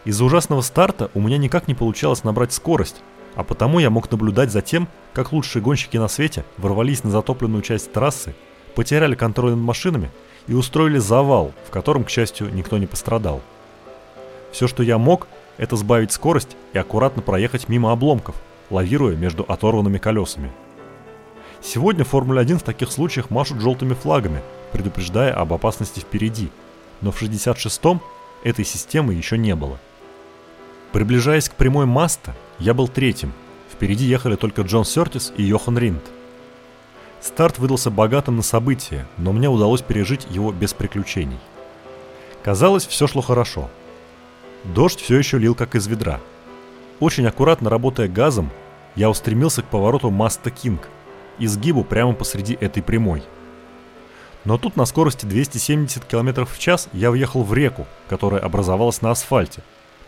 [0.03, 3.01] Из-за ужасного старта у меня никак не получалось набрать скорость,
[3.35, 7.61] а потому я мог наблюдать за тем, как лучшие гонщики на свете ворвались на затопленную
[7.61, 8.35] часть трассы,
[8.75, 10.11] потеряли контроль над машинами
[10.47, 13.41] и устроили завал, в котором, к счастью, никто не пострадал.
[14.51, 15.29] Все, что я мог,
[15.61, 18.35] это сбавить скорость и аккуратно проехать мимо обломков,
[18.71, 20.51] лавируя между оторванными колесами.
[21.61, 26.49] Сегодня в Формуле-1 в таких случаях машут желтыми флагами, предупреждая об опасности впереди,
[27.01, 28.01] но в 66-м
[28.43, 29.77] этой системы еще не было.
[30.93, 33.31] Приближаясь к прямой Маста, я был третьим.
[33.71, 36.03] Впереди ехали только Джон Сертис и Йохан Ринд.
[37.21, 41.37] Старт выдался богатым на события, но мне удалось пережить его без приключений.
[42.43, 43.69] Казалось, все шло хорошо.
[44.63, 46.19] Дождь все еще лил как из ведра.
[46.99, 48.49] Очень аккуратно работая газом,
[48.95, 50.87] я устремился к повороту Маста Кинг–
[51.45, 53.23] изгибу прямо посреди этой прямой.
[54.45, 59.11] Но тут на скорости 270 км в час я въехал в реку, которая образовалась на
[59.11, 59.61] асфальте.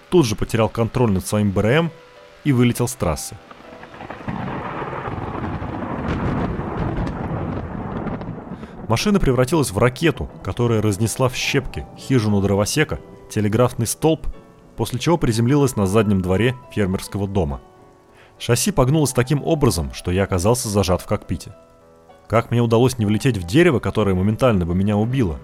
[0.10, 1.92] Тут же потерял контроль над своим БРМ
[2.44, 3.38] и вылетел с трассы.
[8.88, 14.28] Машина превратилась в ракету, которая разнесла в щепки хижину дровосека, телеграфный столб,
[14.76, 17.62] после чего приземлилась на заднем дворе фермерского дома–
[18.40, 21.56] Шасси погнулось таким образом, что я оказался зажат в кокпите.
[22.28, 25.40] Как мне удалось не влететь в дерево, которое моментально бы меня убило?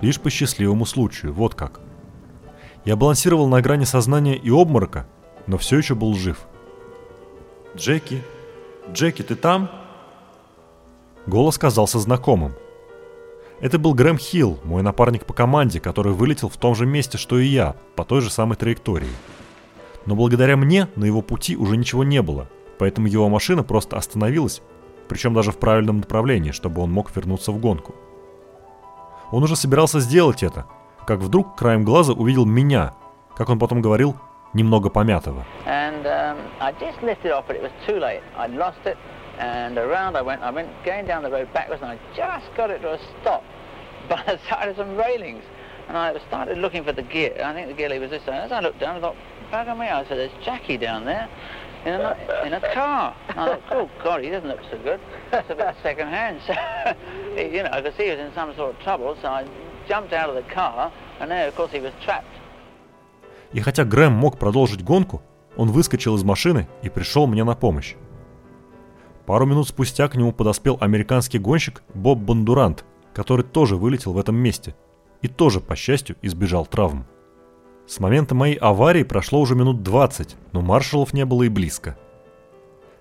[0.00, 1.80] Лишь по счастливому случаю, вот как.
[2.84, 5.06] Я балансировал на грани сознания и обморока,
[5.46, 6.46] но все еще был жив.
[7.76, 8.22] «Джеки!
[8.92, 9.70] Джеки, ты там?»
[11.26, 12.54] Голос казался знакомым.
[13.58, 17.38] Это был Грэм Хилл, мой напарник по команде, который вылетел в том же месте, что
[17.38, 19.08] и я, по той же самой траектории.
[20.04, 24.60] Но благодаря мне на его пути уже ничего не было, поэтому его машина просто остановилась,
[25.08, 27.94] причем даже в правильном направлении, чтобы он мог вернуться в гонку.
[29.32, 30.66] Он уже собирался сделать это,
[31.06, 32.94] как вдруг краем глаза увидел меня,
[33.36, 34.16] как он потом говорил,
[34.52, 35.44] немного помятого.
[35.66, 36.36] And, um,
[39.37, 40.41] and around I went.
[40.41, 43.43] I went going down the road backwards, and I just got it to a stop
[44.09, 45.43] by the side of some railings.
[45.87, 47.35] And I started looking for the gear.
[47.43, 48.37] I think the gear lever was this way.
[48.37, 49.15] As I looked down, I thought,
[49.51, 49.87] bugger me.
[49.87, 51.27] I said, there's Jackie down there
[51.85, 53.15] in a, in a car.
[53.29, 54.99] And I thought, oh, God, he doesn't look so good.
[55.31, 56.39] That's a bit second hand.
[56.47, 56.53] So,
[57.35, 59.45] you know, I could see he was in some sort of trouble, so I
[59.87, 62.27] jumped out of the car, and there, of course, he was trapped.
[63.51, 65.21] И хотя Грэм мог продолжить гонку,
[65.57, 67.95] он выскочил из машины и пришел мне на помощь.
[69.26, 74.36] Пару минут спустя к нему подоспел американский гонщик Боб Бондурант, который тоже вылетел в этом
[74.36, 74.76] месте
[75.20, 77.06] и тоже, по счастью, избежал травм.
[77.86, 81.98] С момента моей аварии прошло уже минут 20, но маршалов не было и близко.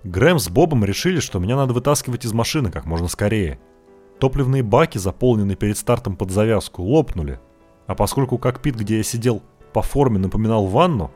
[0.03, 3.59] Грэм с Бобом решили, что меня надо вытаскивать из машины как можно скорее.
[4.19, 7.39] Топливные баки, заполненные перед стартом под завязку, лопнули,
[7.85, 11.11] а поскольку кокпит, где я сидел, по форме напоминал ванну,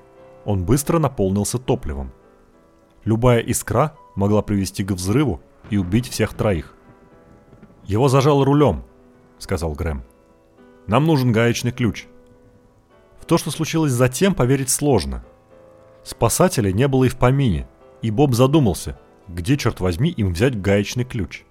[0.45, 2.11] он быстро наполнился топливом.
[3.05, 6.75] Любая искра могла привести к взрыву и убить всех троих.
[7.85, 8.83] «Его зажал рулем»,—
[9.39, 10.03] сказал Грэм.
[10.85, 12.07] «Нам нужен гаечный ключ»
[13.29, 15.23] то, что случилось затем, поверить сложно.
[16.03, 17.67] Спасателей не было и в помине,
[18.01, 21.43] и Боб задумался, где, черт возьми, им взять гаечный ключ.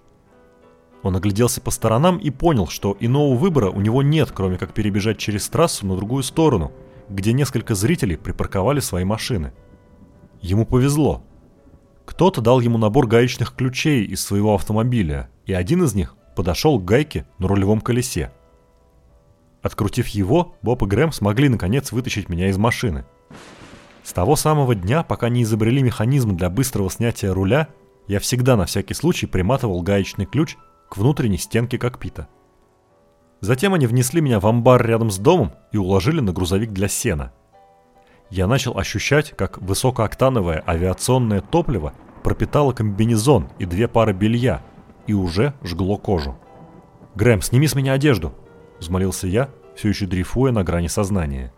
[1.03, 5.19] Он огляделся по сторонам и понял, что иного выбора у него нет, кроме как перебежать
[5.19, 6.73] через трассу на другую сторону,
[7.07, 9.53] где несколько зрителей припарковали свои машины.
[10.41, 11.23] Ему повезло.
[12.09, 16.85] Кто-то дал ему набор гаечных ключей из своего автомобиля, и один из них подошел к
[16.85, 18.33] гайке на рулевом колесе–
[19.61, 23.05] Открутив его, Боб и Грэм смогли наконец вытащить меня из машины.
[24.03, 27.67] С того самого дня, пока не изобрели механизм для быстрого снятия руля,
[28.07, 30.55] я всегда на всякий случай приматывал гаечный ключ
[30.89, 32.27] к внутренней стенке кокпита.
[33.41, 37.33] Затем они внесли меня в амбар рядом с домом и уложили на грузовик для сена.
[38.29, 44.61] Я начал ощущать, как высокооктановое авиационное топливо пропитало комбинезон и две пары белья
[45.07, 46.37] и уже жгло кожу.
[47.15, 48.33] «Грэм, сними с меня одежду!»—
[48.79, 51.51] взмолился я, все еще дрейфуя на грани сознания.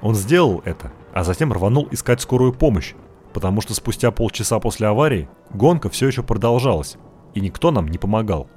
[0.00, 2.94] Он сделал это, а затем рванул искать скорую помощь,
[3.34, 6.96] потому что спустя полчаса после аварии гонка все еще продолжалась,
[7.34, 8.48] и никто нам не помогал.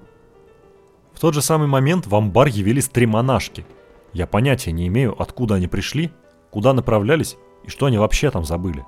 [1.13, 3.65] В тот же самый момент в амбар явились три монашки.
[4.13, 6.12] Я понятия не имею, откуда они пришли,
[6.54, 8.85] куда направлялись и что они вообще там забыли.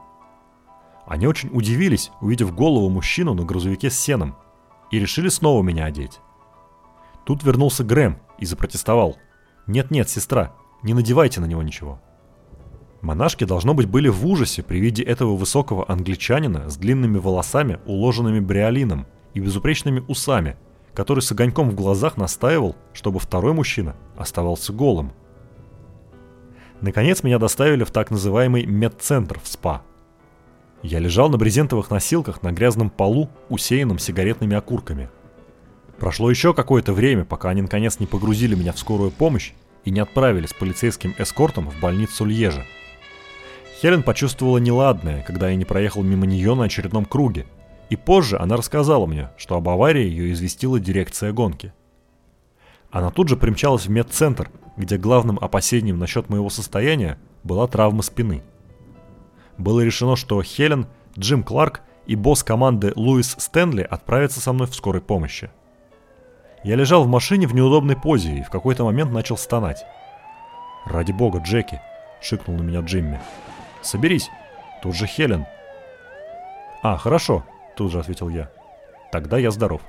[1.08, 4.36] Они очень удивились, увидев голову мужчину на грузовике с сеном,
[4.92, 6.20] и решили снова меня одеть.
[7.26, 9.18] Тут вернулся Грэм и запротестовал.
[9.66, 10.54] «Нет-нет, сестра,
[10.84, 12.00] не надевайте на него ничего».
[13.02, 18.40] Монашки, должно быть, были в ужасе при виде этого высокого англичанина с длинными волосами, уложенными
[18.40, 20.56] бриолином и безупречными усами,
[20.94, 25.14] который с огоньком в глазах настаивал, чтобы второй мужчина оставался голым.
[26.86, 29.82] Наконец меня доставили в так называемый медцентр в СПА.
[30.84, 35.10] Я лежал на брезентовых носилках на грязном полу, усеянном сигаретными окурками–
[36.00, 39.54] Прошло еще какое-то время, пока они наконец не погрузили меня в скорую помощь
[39.86, 42.64] и не отправили с полицейским эскортом в больницу Льежа.
[43.82, 47.46] Хелен почувствовала неладное, когда я не проехал мимо нее на очередном круге,
[47.90, 51.74] и позже она рассказала мне, что об аварии ее известила дирекция гонки.
[52.96, 58.42] Она тут же примчалась в медцентр, где главным опасением насчет моего состояния была травма спины.
[59.58, 60.88] Было решено, что Хелен,
[61.20, 65.52] Джим Кларк и босс команды Луис Стэнли отправятся со мной в скорой помощи.
[66.64, 69.84] Я лежал в машине в неудобной позе и в какой-то момент начал стонать.
[70.86, 71.82] «Ради бога, Джеки!»—
[72.22, 73.20] шикнул на меня Джимми.
[73.82, 74.30] «Соберись!
[74.82, 75.46] Тут же Хелен!»
[76.82, 77.44] «А, хорошо!»—
[77.76, 78.50] тут же ответил я.
[79.12, 79.82] «Тогда я здоров».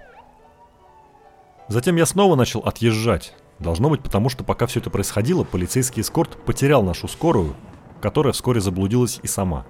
[1.68, 3.34] Затем я снова начал отъезжать.
[3.58, 7.56] Должно быть потому, что пока все это происходило, полицейский эскорт потерял нашу скорую,
[8.00, 9.66] которая вскоре заблудилась и сама.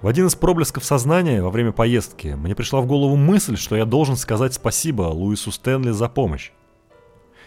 [0.00, 3.84] В один из проблесков сознания во время поездки мне пришла в голову мысль, что я
[3.84, 6.50] должен сказать спасибо Луису Стэнли за помощь.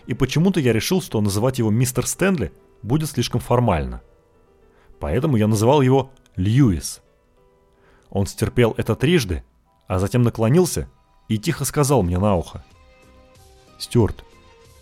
[0.07, 4.01] И почему-то я решил, что называть его мистер Стэнли будет слишком формально.
[4.99, 7.01] Поэтому я называл его Льюис.
[8.09, 9.43] Он стерпел это трижды,
[9.87, 10.87] а затем наклонился
[11.27, 12.63] и тихо сказал мне на ухо.
[13.77, 14.23] «Стюарт,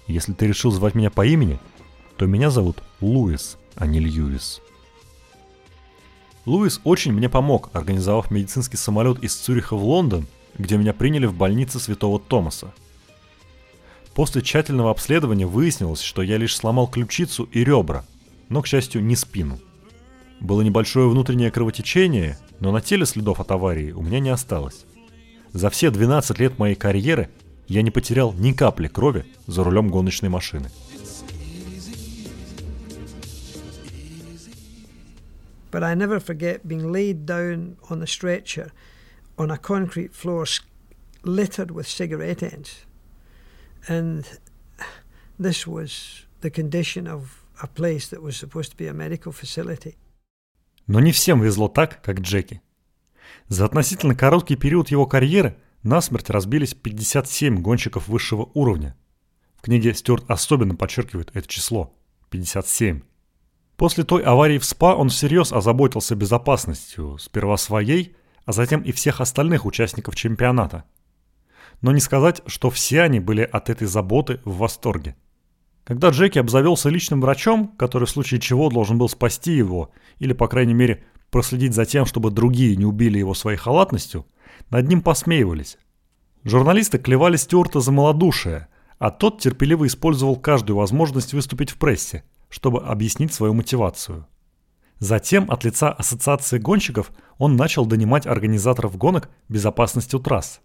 [0.07, 1.59] если ты решил звать меня по имени,
[2.17, 4.61] то меня зовут Луис, а не Льюис».
[6.45, 10.27] Луис очень мне помог, организовав медицинский самолет из Цюриха в Лондон,
[10.57, 12.73] где меня приняли в больнице Святого Томаса.
[14.13, 18.05] После тщательного обследования выяснилось, что я лишь сломал ключицу и ребра,
[18.49, 19.59] но, к счастью, не спину.
[20.39, 24.85] Было небольшое внутреннее кровотечение, но на теле следов от аварии у меня не осталось.
[25.53, 27.29] За все 12 лет моей карьеры
[27.67, 30.69] я не потерял ни капли крови за рулем гоночной машины.
[35.71, 38.71] But I never forget being laid down on the stretcher
[39.37, 40.45] on a concrete floor
[41.23, 42.85] littered with cigarette ends.
[43.87, 44.23] And
[45.39, 49.95] this was the condition of a place that was supposed to be a medical facility.
[50.85, 52.61] Но не всем везло так, как Джеки.
[53.47, 58.95] За относительно короткий период его карьеры насмерть разбились 57 гонщиков высшего уровня.
[59.55, 61.93] В книге Стюарт особенно подчеркивает это число–
[62.29, 63.01] 57.
[63.77, 68.15] После той аварии в СПА он всерьез озаботился безопасностью, сперва своей,
[68.45, 70.85] а затем и всех остальных участников чемпионата.
[71.81, 75.15] Но не сказать, что все они были от этой заботы в восторге.
[75.83, 80.47] Когда Джеки обзавелся личным врачом, который в случае чего должен был спасти его, или, по
[80.47, 84.25] крайней мере, проследить за тем, чтобы другие не убили его своей халатностью,
[84.69, 85.77] над ним посмеивались.
[86.43, 88.67] Журналисты клевали Стюарта за малодушие,
[88.99, 92.23] а тот терпеливо использовал каждую возможность выступить в прессе–
[92.53, 94.27] чтобы объяснить свою мотивацию.
[94.99, 100.61] Затем от лица Ассоциации гонщиков он начал донимать организаторов гонок безопасностью трасс.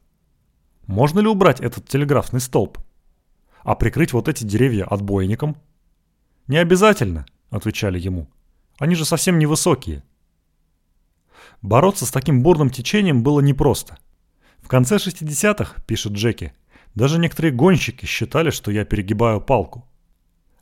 [0.87, 2.77] Можно ли убрать этот телеграфный столб?
[3.63, 5.57] А прикрыть вот эти деревья отбойником?
[6.47, 8.29] Не обязательно, отвечали ему.
[8.79, 10.05] Они же совсем невысокие.
[11.63, 13.99] Бороться с таким бурным течением было непросто.
[14.61, 16.53] В конце 60-х, пишет Джеки,
[16.95, 19.89] даже некоторые гонщики считали, что я перегибаю палку.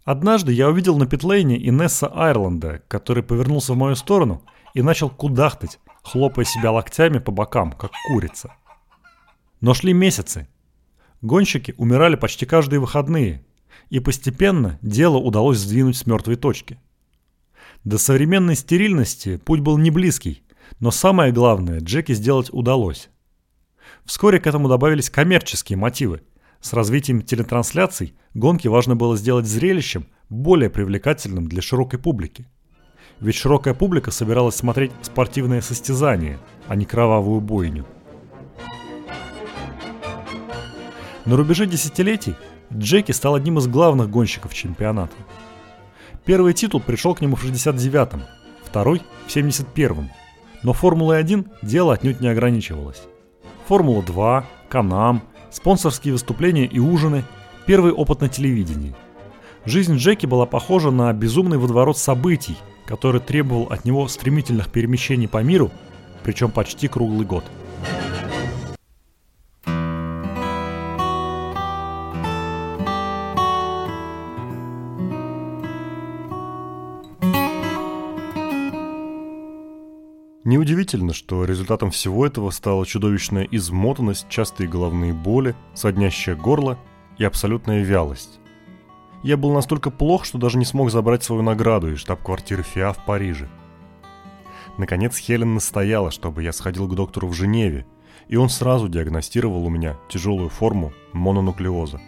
[0.04, 4.42] Однажды я увидел на питлейне Инесса Айрланда, который повернулся в мою сторону
[4.72, 8.54] и начал кудахтать, хлопая себя локтями по бокам, как курица.
[9.60, 10.48] Но шли месяцы.
[11.22, 13.44] Гонщики умирали почти каждые выходные,
[13.90, 16.78] и постепенно дело удалось сдвинуть с мертвой точки.
[17.84, 20.42] До современной стерильности путь был не близкий,
[20.80, 23.10] но самое главное Джеки сделать удалось.
[24.04, 26.22] Вскоре к этому добавились коммерческие мотивы–
[26.66, 32.48] с развитием телетрансляций гонки важно было сделать зрелищем более привлекательным для широкой публики.
[33.20, 37.86] Ведь широкая публика собиралась смотреть спортивное состязание, а не кровавую бойню.
[41.24, 42.34] На рубеже десятилетий
[42.72, 45.14] Джеки стал одним из главных гонщиков чемпионата.
[46.24, 48.24] Первый титул пришел к нему в 69-м,
[48.64, 50.10] второй– в 71-м.
[50.62, 53.02] Но Формулой-1 дело отнюдь не ограничивалось.
[53.68, 57.24] Формула-2, Канам– спонсорские выступления и ужины,
[57.66, 58.94] первый опыт на телевидении.
[59.64, 65.42] Жизнь Джеки была похожа на безумный водоворот событий, который требовал от него стремительных перемещений по
[65.42, 65.70] миру,
[66.22, 67.44] причем почти круглый год.
[80.46, 86.78] Неудивительно, что результатом всего этого стала чудовищная измотанность, частые головные боли, соднящее горло
[87.18, 88.38] и абсолютная вялость.
[89.24, 93.04] Я был настолько плох, что даже не смог забрать свою награду из штаб-квартиры ФИА в
[93.04, 93.48] Париже.
[94.78, 97.84] Наконец Хелен настояла, чтобы я сходил к доктору в Женеве,
[98.28, 102.00] И он сразу диагностировал у меня тяжелую форму мононуклеоза.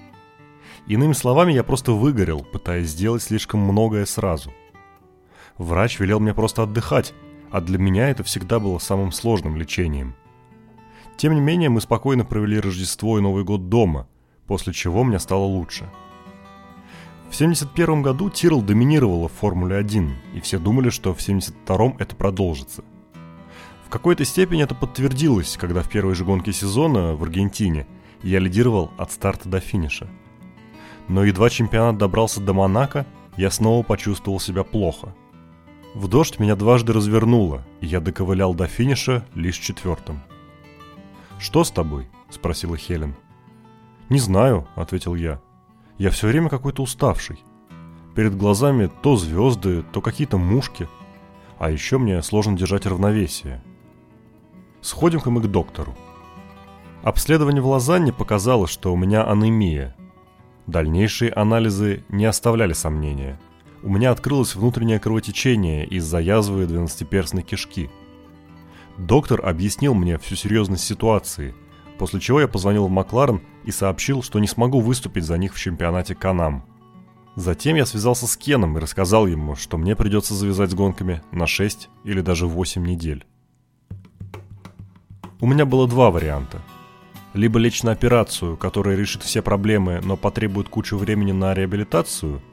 [0.87, 4.53] Иными словами, я просто выгорел, пытаясь сделать слишком многое сразу.
[5.57, 7.15] Врач велел мне просто отдыхать,
[7.51, 10.15] а для меня это всегда было самым сложным лечением.
[11.17, 14.07] Тем не менее, мы спокойно провели Рождество и Новый год дома,
[14.47, 15.91] после чего мне стало лучше.
[17.29, 22.17] В 1971 году Тирл доминировала в Формуле 1, и все думали, что в 1972 это
[22.17, 22.85] продолжится.
[23.85, 27.87] В какой-то степени это подтвердилось, когда в первой же гонке сезона в Аргентине
[28.23, 30.09] я лидировал от старта до финиша.
[31.09, 35.15] Но едва чемпионат добрался до Монако, я снова почувствовал себя плохо–
[35.95, 40.21] в дождь меня дважды развернуло, и я доковылял до финиша лишь четвертым.
[41.39, 43.15] «Что с тобой?»– спросила Хелен.
[44.09, 45.41] «Не знаю»,– ответил я.
[45.97, 47.43] «Я все время какой-то уставший.
[48.15, 50.89] Перед глазами то звезды, то какие-то мушки.
[51.59, 53.63] А еще мне сложно держать равновесие.
[54.83, 55.97] Сходим-ка мы к доктору».
[57.03, 59.97] Обследование в Лозанне показало, что у меня анемия.
[60.67, 63.41] Дальнейшие анализы не оставляли сомнения–
[63.83, 67.91] у меня открылось внутреннее кровотечение из-за язвы двенадцатиперстной кишки.
[68.97, 71.55] Доктор объяснил мне всю серьезность ситуации,
[71.99, 75.61] после чего я позвонил в Макларен и сообщил, что не смогу выступить за них в
[75.61, 76.65] чемпионате Канам.
[77.37, 81.47] Затем я связался с Кеном и рассказал ему, что мне придется завязать с гонками на
[81.47, 83.25] 6 или даже 8 недель.
[85.41, 86.61] У меня было два варианта.
[87.35, 92.43] Либо лечь на операцию, которая решит все проблемы, но потребует кучу времени на реабилитацию–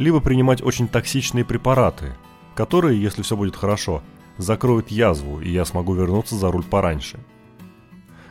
[0.00, 2.14] либо принимать очень токсичные препараты,
[2.54, 4.02] которые, если все будет хорошо,
[4.38, 7.20] закроют язву, и я смогу вернуться за руль пораньше.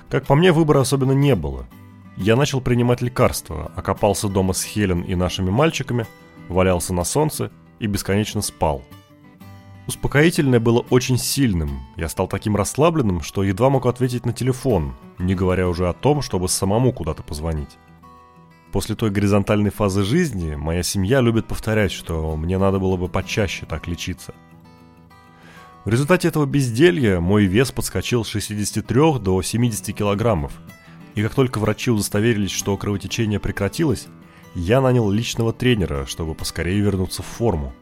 [0.09, 1.67] Как по мне, выбора особенно не было.
[2.17, 6.07] Я начал принимать лекарства, окопался дома с Хелен и нашими мальчиками,
[6.47, 8.81] валялся на солнце и бесконечно спал.
[9.85, 11.81] Успокоительное было очень сильным.
[11.95, 16.23] Я стал таким расслабленным, что едва мог ответить на телефон, не говоря уже о том,
[16.23, 17.77] чтобы самому куда-то позвонить.
[18.71, 23.65] После той горизонтальной фазы жизни моя семья любит повторять, что мне надо было бы почаще
[23.65, 24.35] так лечиться.
[25.85, 30.53] В результате этого безделья мой вес подскочил с 63 до 70 килограммов,
[31.15, 34.07] и как только врачи удостоверились, что кровотечение прекратилось,
[34.53, 37.73] я нанял личного тренера, чтобы поскорее вернуться в форму.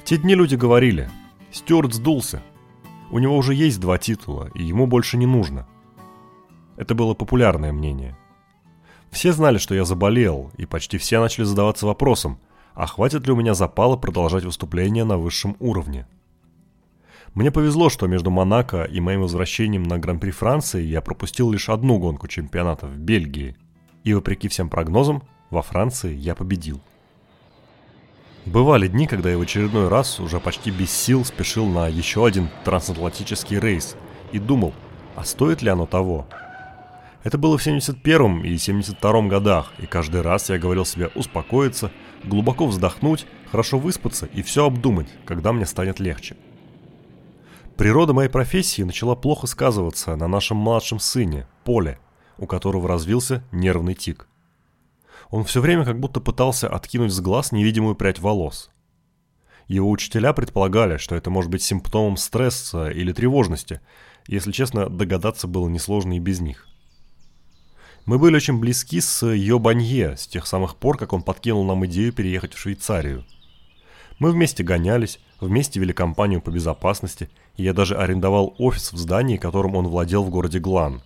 [0.00, 1.10] В те дни люди говорили,
[1.50, 2.42] Стюарт сдулся,
[3.10, 5.66] у него уже есть два титула, и ему больше не нужно.
[6.76, 8.16] Это было популярное мнение.
[9.10, 12.38] Все знали, что я заболел, и почти все начали задаваться вопросом,
[12.74, 16.06] а хватит ли у меня запала продолжать выступление на высшем уровне.
[17.34, 21.98] Мне повезло, что между Монако и моим возвращением на Гран-при Франции я пропустил лишь одну
[21.98, 23.56] гонку чемпионата в Бельгии,
[24.02, 26.80] и вопреки всем прогнозам, во Франции я победил.
[28.46, 32.48] Бывали дни, когда я в очередной раз уже почти без сил спешил на еще один
[32.64, 33.96] трансатлантический рейс
[34.32, 34.72] и думал,
[35.14, 36.26] а стоит ли оно того–
[37.22, 41.90] это было в 71 и 72 годах, и каждый раз я говорил себе успокоиться,
[42.24, 46.36] глубоко вздохнуть, хорошо выспаться и все обдумать, когда мне станет легче.
[47.76, 51.98] Природа моей профессии начала плохо сказываться на нашем младшем сыне, Поле,
[52.38, 54.26] у которого развился нервный тик.
[55.30, 58.70] Он все время как будто пытался откинуть с глаз невидимую прядь волос.
[59.68, 63.80] Его учителя предполагали, что это может быть симптомом стресса или тревожности,
[64.26, 66.69] если честно, догадаться было несложно и без них.
[68.06, 71.84] Мы были очень близки с Йо Банье с тех самых пор, как он подкинул нам
[71.86, 73.24] идею переехать в Швейцарию.
[74.18, 79.36] Мы вместе гонялись, вместе вели компанию по безопасности, и я даже арендовал офис в здании,
[79.36, 81.02] которым он владел в городе Глан.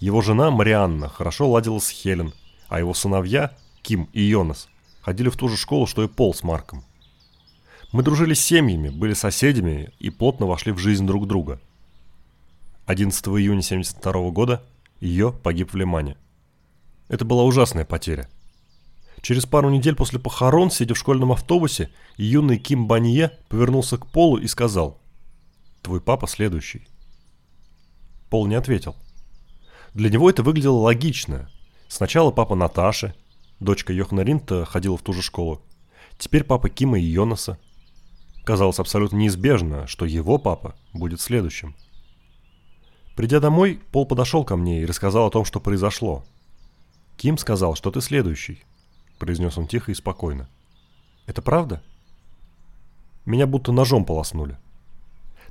[0.00, 2.34] Его жена Марианна хорошо ладила с Хелен,
[2.68, 4.68] а его сыновья, Ким и Йонас,
[5.00, 6.84] ходили в ту же школу, что и Пол с Марком.
[7.92, 11.60] Мы дружили с семьями, были соседями и плотно вошли в жизнь друг друга.
[12.86, 14.62] 11 июня 1972 года
[15.04, 16.16] ее погиб в Лимане.
[17.08, 18.28] Это была ужасная потеря.
[19.20, 24.38] Через пару недель после похорон, сидя в школьном автобусе, юный Ким Банье повернулся к Полу
[24.38, 24.98] и сказал
[25.82, 26.88] «Твой папа следующий».
[28.30, 28.96] Пол не ответил.
[29.92, 31.50] Для него это выглядело логично.
[31.88, 33.14] Сначала папа Наташи,
[33.60, 35.62] дочка Йохана Ринта, ходила в ту же школу.
[36.18, 37.58] Теперь папа Кима и Йонаса.
[38.44, 41.76] Казалось абсолютно неизбежно, что его папа будет следующим.
[43.14, 46.24] Придя домой, Пол подошел ко мне и рассказал о том, что произошло.
[47.16, 48.62] «Ким сказал, что ты следующий»,—
[49.18, 50.48] произнес он тихо и спокойно.
[51.26, 51.82] «Это правда?»
[53.24, 54.58] Меня будто ножом полоснули.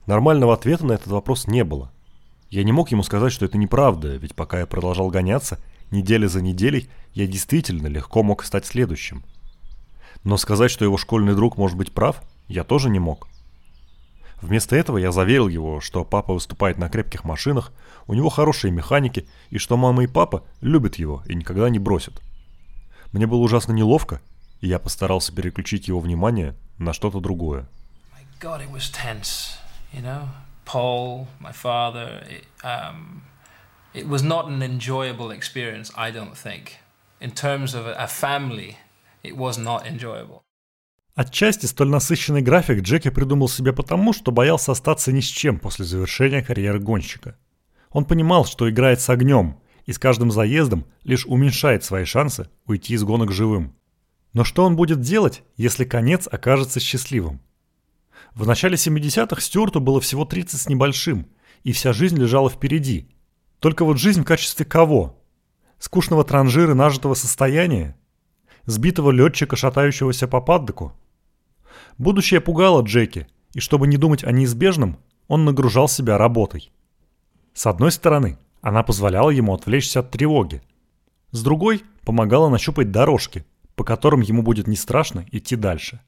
[0.06, 1.92] Нормального ответа на этот вопрос не было.
[2.50, 5.60] Я не мог ему сказать, что это неправда, ведь пока я продолжал гоняться,
[5.90, 9.24] неделя за неделей, я действительно легко мог стать следующим.
[10.24, 13.28] Но сказать, что его школьный друг может быть прав, я тоже не мог.
[14.44, 17.72] Вместо этого я заверил его, что папа выступает на крепких машинах,
[18.08, 22.22] у него хорошие механики, и что мама и папа любят его и никогда не бросят.
[23.14, 24.20] Мне было ужасно неловко,
[24.60, 27.70] и я постарался переключить его внимание на что-то другое.
[33.96, 36.80] It was not an enjoyable experience, I don't think.
[37.22, 38.78] In terms of a family,
[39.24, 40.42] it was not enjoyable.
[41.16, 45.86] Отчасти столь насыщенный график Джеки придумал себе потому, что боялся остаться ни с чем после
[45.86, 47.38] завершения карьеры гонщика.
[47.92, 52.96] Он понимал, что играет с огнем, и с каждым заездом лишь уменьшает свои шансы уйти
[52.96, 53.76] из гонок живым.
[54.34, 57.42] Но что он будет делать, если конец окажется счастливым?
[58.34, 61.28] В начале 70-х Стюарту было всего 30 с небольшим,
[61.62, 63.08] и вся жизнь лежала впереди.
[63.60, 65.24] Только вот жизнь в качестве кого?
[65.78, 67.96] Скучного транжира нажитого состояния?
[68.66, 70.94] Сбитого летчика, шатающегося по паддоку?
[71.98, 76.72] Будущее пугало Джеки, и чтобы не думать о неизбежном, он нагружал себя работой.
[77.54, 80.62] С одной стороны, она позволяла ему отвлечься от тревоги.
[81.32, 86.02] С другой, помогала нащупать дорожки, по которым ему будет не страшно идти дальше.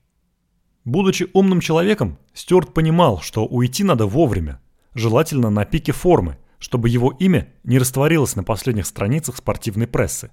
[0.84, 4.62] Будучи умным человеком, Стюарт понимал, что уйти надо вовремя,
[4.94, 10.32] желательно на пике формы, чтобы его имя не растворилось на последних страницах спортивной прессы.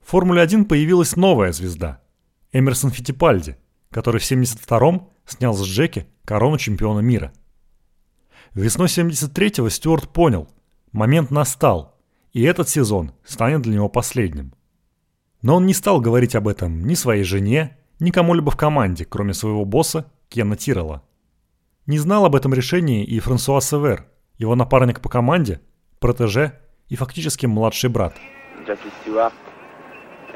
[0.00, 2.00] В Формуле-1 появилась новая звезда–
[2.52, 3.56] Эмерсон Фиттипальди,
[3.92, 7.32] который в 72-м снял с Джеки корону чемпиона мира.
[8.54, 10.48] Весной 73-го Стюарт понял–
[10.92, 11.98] момент настал,
[12.32, 14.52] и этот сезон станет для него последним.
[15.40, 19.34] Но он не стал говорить об этом ни своей жене, ни кому-либо в команде, кроме
[19.34, 21.02] своего босса Кена Тирола.
[21.86, 24.06] Не знал об этом решении и Франсуа Север,
[24.38, 25.60] его напарник по команде,
[25.98, 28.14] протеже и фактически младший брат.
[28.66, 29.32] Jackie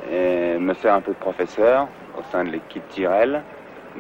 [0.07, 1.89] Stewart me sert un peu professeur
[2.19, 3.43] au sein de l'équipe Tyrell,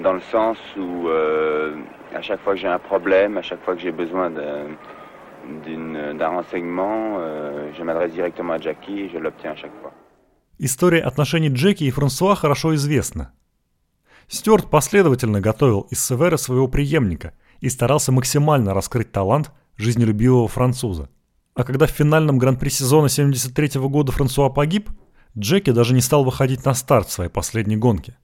[0.02, 1.74] dans le sens où euh,
[2.14, 7.18] à chaque fois que j'ai un problème, à chaque fois que j'ai besoin d'un renseignement,
[7.18, 9.92] euh, je m'adresse directement à Jackie et je l'obtiens à chaque fois.
[10.59, 13.32] История отношений Джеки и Франсуа хорошо известна.
[14.28, 21.09] Стюарт последовательно готовил из Севера своего преемника и старался максимально раскрыть талант жизнелюбивого француза.
[21.54, 24.90] А когда в финальном гран-при сезона 73 года Франсуа погиб,
[25.39, 28.16] Джеки даже не стал выходить на старт своей последней гонки.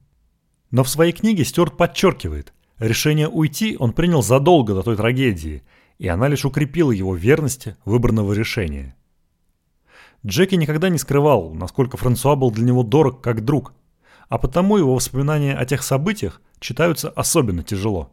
[0.71, 5.63] Но в своей книге Стюарт подчеркивает, решение уйти он принял задолго до той трагедии,
[5.99, 8.97] и она лишь укрепила его верности выбранного решения.
[10.25, 13.75] Джеки никогда не скрывал, насколько Франсуа был для него дорог как друг,
[14.29, 18.11] а потому его воспоминания о тех событиях читаются особенно тяжело.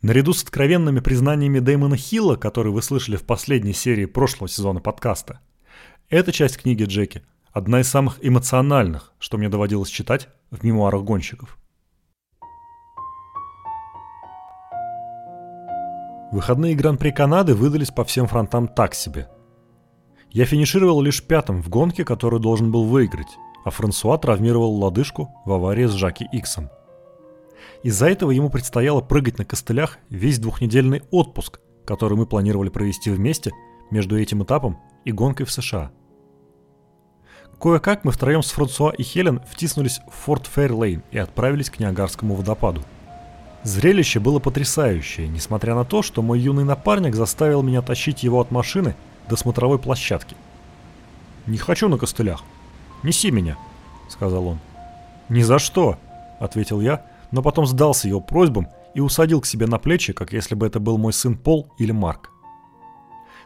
[0.00, 5.40] Наряду с откровенными признаниями Дэймона Хилла, которые вы слышали в последней серии прошлого сезона подкаста,
[6.08, 7.22] эта часть книги Джеки
[7.52, 11.58] одна из самых эмоциональных, что мне доводилось читать в мемуарах гонщиков.
[16.32, 19.28] Выходные Гран-при Канады выдались по всем фронтам так себе.
[20.30, 25.52] Я финишировал лишь пятым в гонке, которую должен был выиграть, а Франсуа травмировал лодыжку в
[25.52, 26.70] аварии с Жаки Иксом.
[27.82, 33.50] Из-за этого ему предстояло прыгать на костылях весь двухнедельный отпуск, который мы планировали провести вместе
[33.90, 35.90] между этим этапом и гонкой в США–
[37.60, 42.34] Кое-как мы втроем с Франсуа и Хелен втиснулись в Форт Фейрлейн и отправились к Ниагарскому
[42.34, 42.82] водопаду.
[43.64, 48.50] Зрелище было потрясающее, несмотря на то, что мой юный напарник заставил меня тащить его от
[48.50, 48.96] машины
[49.28, 50.34] до смотровой площадки.
[51.46, 52.42] «Не хочу на костылях.
[53.02, 53.58] Неси меня»,—
[54.08, 54.58] сказал он.
[55.28, 55.98] «Ни за что»,—
[56.40, 60.54] ответил я, но потом сдался его просьбам и усадил к себе на плечи, как если
[60.54, 62.30] бы это был мой сын Пол или Марк.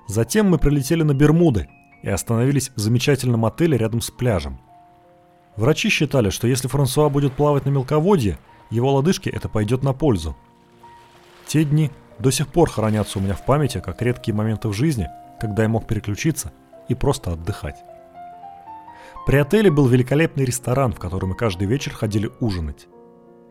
[0.06, 1.68] Затем мы прилетели на Бермуды
[2.04, 4.58] и остановились в замечательном отеле рядом с пляжем.
[5.56, 8.38] Врачи считали, что если Франсуа будет плавать на мелководье,
[8.70, 10.36] его лодыжке это пойдет на пользу.
[11.46, 15.08] Те дни до сих пор хранятся у меня в памяти как редкие моменты в жизни,
[15.40, 16.52] когда я мог переключиться
[16.88, 17.82] и просто отдыхать.
[19.26, 22.86] При отеле был великолепный ресторан, в который мы каждый вечер ходили ужинать.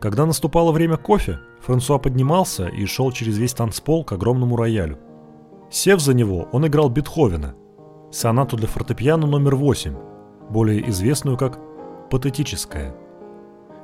[0.00, 4.98] Когда наступало время кофе, Франсуа поднимался и шел через весь танцпол к огромному роялю.
[5.70, 7.54] Сев за него, он играл Бетховена–
[8.14, 9.96] сонату для фортепиано номер 8,
[10.48, 11.58] более известную как
[12.10, 12.94] «Патетическая».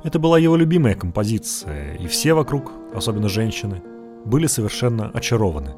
[0.04, 3.82] Это была его любимая композиция, и все вокруг, особенно женщины,
[4.24, 5.74] были совершенно очарованы.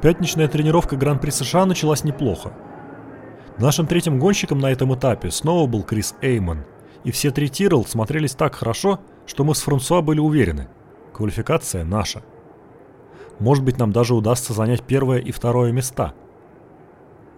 [0.00, 2.52] Пятничная тренировка Гран-при США началась неплохо–
[3.58, 6.64] Нашим третьим гонщиком на этом этапе снова был Крис Эймон,
[7.04, 10.68] и все три Тиррелл смотрелись так хорошо, что мы с Франсуа были уверены–
[11.14, 12.22] квалификация наша.
[13.38, 16.12] Может быть, нам даже удастся занять первое и второе места.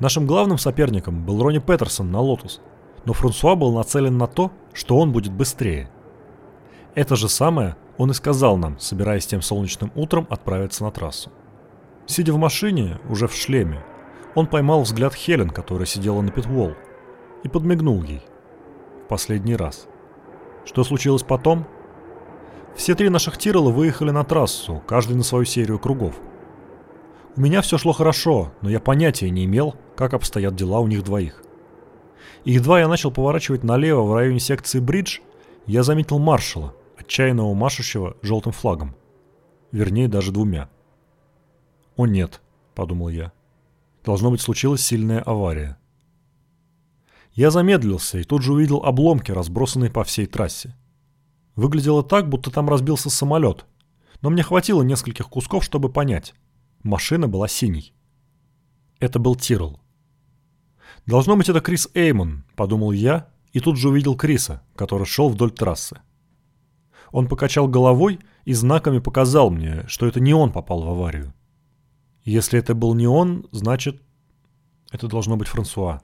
[0.01, 2.61] Нашим главным соперником был Ронни Петерсон на «Лотус»,
[3.05, 5.89] но Франсуа был нацелен на то, что он будет быстрее.
[6.97, 11.31] Это же самое он и сказал нам, собираясь тем солнечным утром отправиться на трассу.
[12.07, 13.85] Сидя в машине, уже в шлеме,
[14.35, 16.75] он поймал взгляд Хелен, которая сидела на pit wall,
[17.43, 18.23] и подмигнул ей.
[19.05, 19.89] В последний раз.
[20.65, 21.67] Что случилось потом?
[22.77, 26.15] Все три наших Тирола выехали на трассу, каждый на свою серию кругов.
[27.37, 31.05] У меня все шло хорошо, но я понятия не имел, как обстоят дела у них
[31.05, 31.43] двоих.
[32.45, 35.21] И едва я начал поворачивать налево в районе секции бридж,
[35.67, 38.95] я заметил маршала, отчаянного машущего желтым флагом.
[39.73, 40.69] Вернее, даже двумя.
[41.97, 42.41] «О нет»,—
[42.75, 43.33] подумал я.
[44.09, 45.77] «Должно быть, случилась сильная авария».
[47.35, 50.75] Я замедлился и тут же увидел обломки, разбросанные по всей трассе.
[51.57, 53.67] Выглядело так, будто там разбился самолет.
[54.23, 56.33] Но мне хватило нескольких кусков, чтобы понять.
[56.83, 57.93] Машина была синей.
[58.99, 59.79] Это был Тирл.
[61.05, 65.51] «Должно быть, это Крис Эймон»,— подумал я, и тут же увидел Криса, который шел вдоль
[65.51, 66.01] трассы.
[67.13, 71.35] Он покачал головой и знаками показал мне, что это не он попал в аварию.
[72.29, 74.03] Если это был не он, значит,
[74.91, 76.03] это должно быть Франсуа.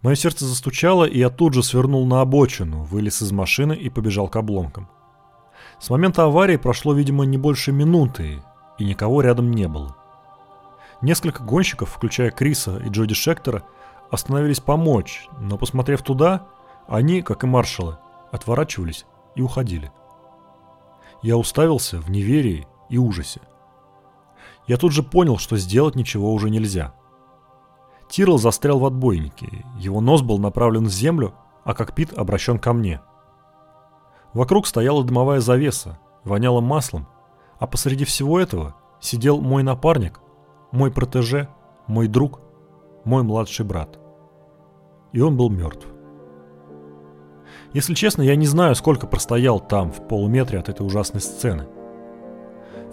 [0.00, 4.28] Мое сердце застучало, и я тут же свернул на обочину, вылез из машины и побежал
[4.28, 4.88] к обломкам.
[5.78, 8.42] С момента аварии прошло, видимо, не больше минуты,
[8.78, 9.94] и никого рядом не было.
[11.02, 13.64] Несколько гонщиков, включая Криса и Джоди Шектора,
[14.10, 16.46] остановились помочь, но, посмотрев туда,
[16.88, 17.98] они, как и маршалы,
[18.32, 19.04] отворачивались
[19.34, 19.92] и уходили.
[21.20, 23.42] Я уставился в неверии и ужасе.
[24.70, 26.94] Я тут же понял, что сделать ничего уже нельзя–
[28.10, 33.00] Тирл застрял в отбойнике, его нос был направлен в землю, а кокпит обращен ко мне.
[34.34, 37.06] Вокруг стояла дымовая завеса, воняло маслом,
[37.60, 40.20] а посреди всего этого сидел мой напарник,
[40.72, 41.48] мой протеже,
[41.86, 42.40] мой друг,
[43.04, 44.00] мой младший брат.
[45.12, 45.86] И он был мертв.
[47.72, 51.68] Если честно, я не знаю, сколько простоял там, в полуметре от этой ужасной сцены.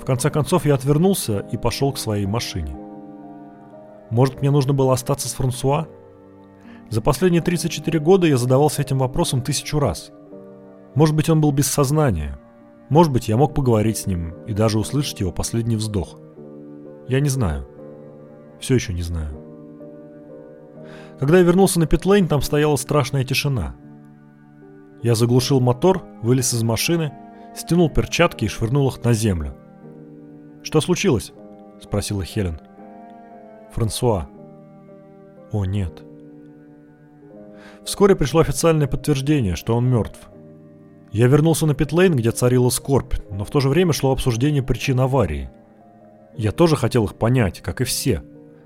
[0.07, 2.77] Конце концов, я отвернулся и пошел к своей машине.
[4.09, 5.89] Может, мне нужно было остаться с Франсуа?
[6.89, 10.13] За последние 34 года я задавался этим вопросом тысячу раз.
[10.95, 12.39] Может быть, он был без сознания.
[12.87, 16.17] Может быть, я мог поговорить с ним и даже услышать его последний вздох.
[17.09, 17.67] Я не знаю.
[18.61, 19.37] Все еще не знаю.
[21.19, 23.75] Когда я вернулся на питлейн, там стояла страшная тишина.
[25.03, 27.11] Я заглушил мотор, вылез из машины,
[27.57, 29.53] стянул перчатки и швырнул их на землю.
[30.63, 31.33] «Что случилось?»–
[31.81, 32.59] спросила Хелен.
[33.77, 34.27] Франсуа.
[35.51, 36.03] О, нет.
[37.85, 40.29] Вскоре пришло официальное подтверждение, что он мертв.
[41.11, 44.99] Я вернулся на питлейн, где царила скорбь, но в то же время шло обсуждение причин
[44.99, 45.49] аварии.
[46.35, 48.23] Я тоже хотел их понять, как и все.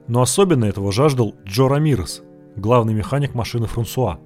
[0.08, 2.24] Но особенно этого жаждал Джо Рамирес,
[2.56, 4.20] главный механик машины Франсуа.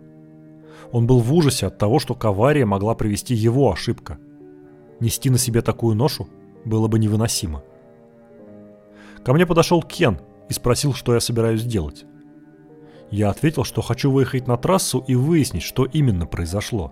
[0.92, 4.18] Он был в ужасе от того, что к аварии могла привести его ошибка.
[5.00, 6.30] Нести на себе такую ношу
[6.66, 7.64] было бы невыносимо.
[9.24, 12.06] Ко мне подошел Кен и спросил, что я собираюсь делать.
[13.10, 16.92] Я ответил, что хочу выехать на трассу и выяснить, что именно произошло.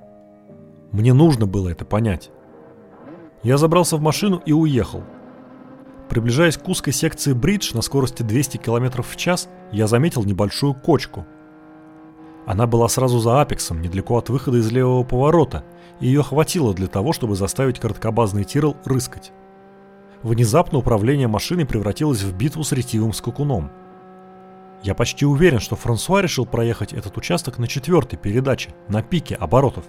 [0.92, 2.32] Мне нужно было это понять.
[3.42, 5.04] Я забрался в машину и уехал.
[6.10, 11.26] Приближаясь к узкой секции бридж на скорости 200 км в час, я заметил небольшую кочку.
[12.46, 15.64] Она была сразу за апексом, недалеко от выхода из левого поворота,
[16.00, 19.32] и ее хватило для того, чтобы заставить короткобазный Тирл рыскать.
[20.24, 23.70] Внезапно управление машиной превратилось в битву с ретивым скакуном.
[24.82, 29.84] Я почти уверен, что Франсуа решил проехать этот участок на четвертой передаче, на пике оборотов.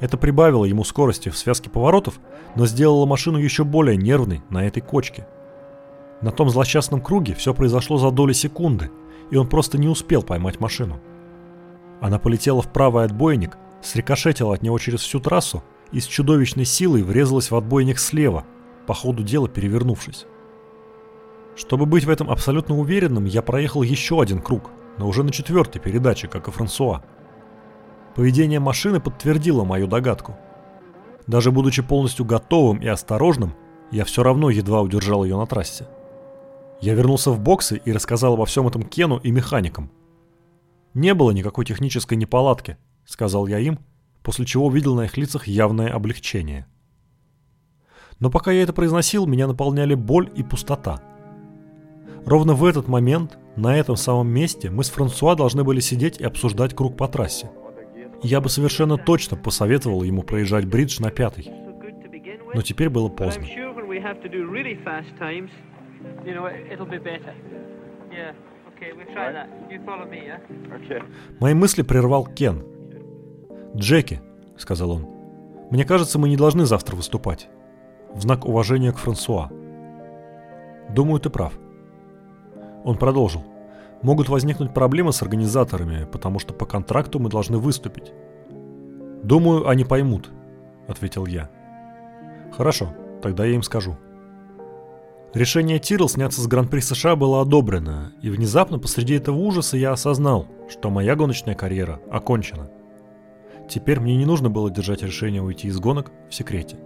[0.00, 2.20] Это прибавило ему скорости в связке поворотов,
[2.56, 5.26] но сделало машину еще более нервной на этой кочке.
[6.22, 8.90] На том злосчастном круге все произошло за доли секунды,
[9.30, 11.00] и он просто не успел поймать машину.
[12.00, 15.62] Она полетела в правый отбойник, срикошетила от него через всю трассу
[15.92, 18.44] и с чудовищной силой врезалась в отбойник слева–
[18.88, 20.24] по ходу дела перевернувшись.
[21.56, 25.78] Чтобы быть в этом абсолютно уверенным, я проехал еще один круг, но уже на четвертой
[25.78, 27.02] передаче, как и Франсуа.
[28.14, 30.38] Поведение машины подтвердило мою догадку.
[31.26, 33.54] Даже будучи полностью готовым и осторожным,
[33.90, 35.86] я все равно едва удержал ее на трассе.
[36.80, 39.90] Я вернулся в боксы и рассказал обо всем этом Кену и механикам.
[40.94, 43.80] «Не было никакой технической неполадки»,— сказал я им,
[44.22, 46.66] после чего увидел на их лицах явное облегчение—
[48.20, 51.00] но пока я это произносил, меня наполняли боль и пустота.
[52.26, 56.24] Ровно в этот момент, на этом самом месте, мы с Франсуа должны были сидеть и
[56.24, 57.50] обсуждать круг по трассе.
[58.22, 61.50] Я бы совершенно точно посоветовал ему проезжать бридж на пятый.
[62.54, 63.46] Но теперь было поздно.
[71.40, 72.64] Мои мысли прервал Кен.
[73.76, 74.20] «Джеки»,—
[74.56, 75.06] сказал он,—
[75.70, 77.48] «мне кажется, мы не должны завтра выступать.
[78.14, 79.50] В знак уважения к Франсуа».
[80.90, 81.52] «Думаю, ты прав».
[82.84, 83.44] Он продолжил.
[84.02, 88.12] «Могут возникнуть проблемы с организаторами, потому что по контракту мы должны выступить».
[89.22, 90.30] «Думаю, они поймут»,—
[90.88, 91.50] ответил я.
[92.56, 93.96] «Хорошо, тогда я им скажу».
[95.34, 100.46] Решение Тирл сняться с Гран-при США было одобрено, и внезапно посреди этого ужаса я осознал,
[100.70, 102.70] что моя гоночная карьера окончена.
[103.68, 106.78] Теперь мне не нужно было держать решение уйти из гонок в секрете.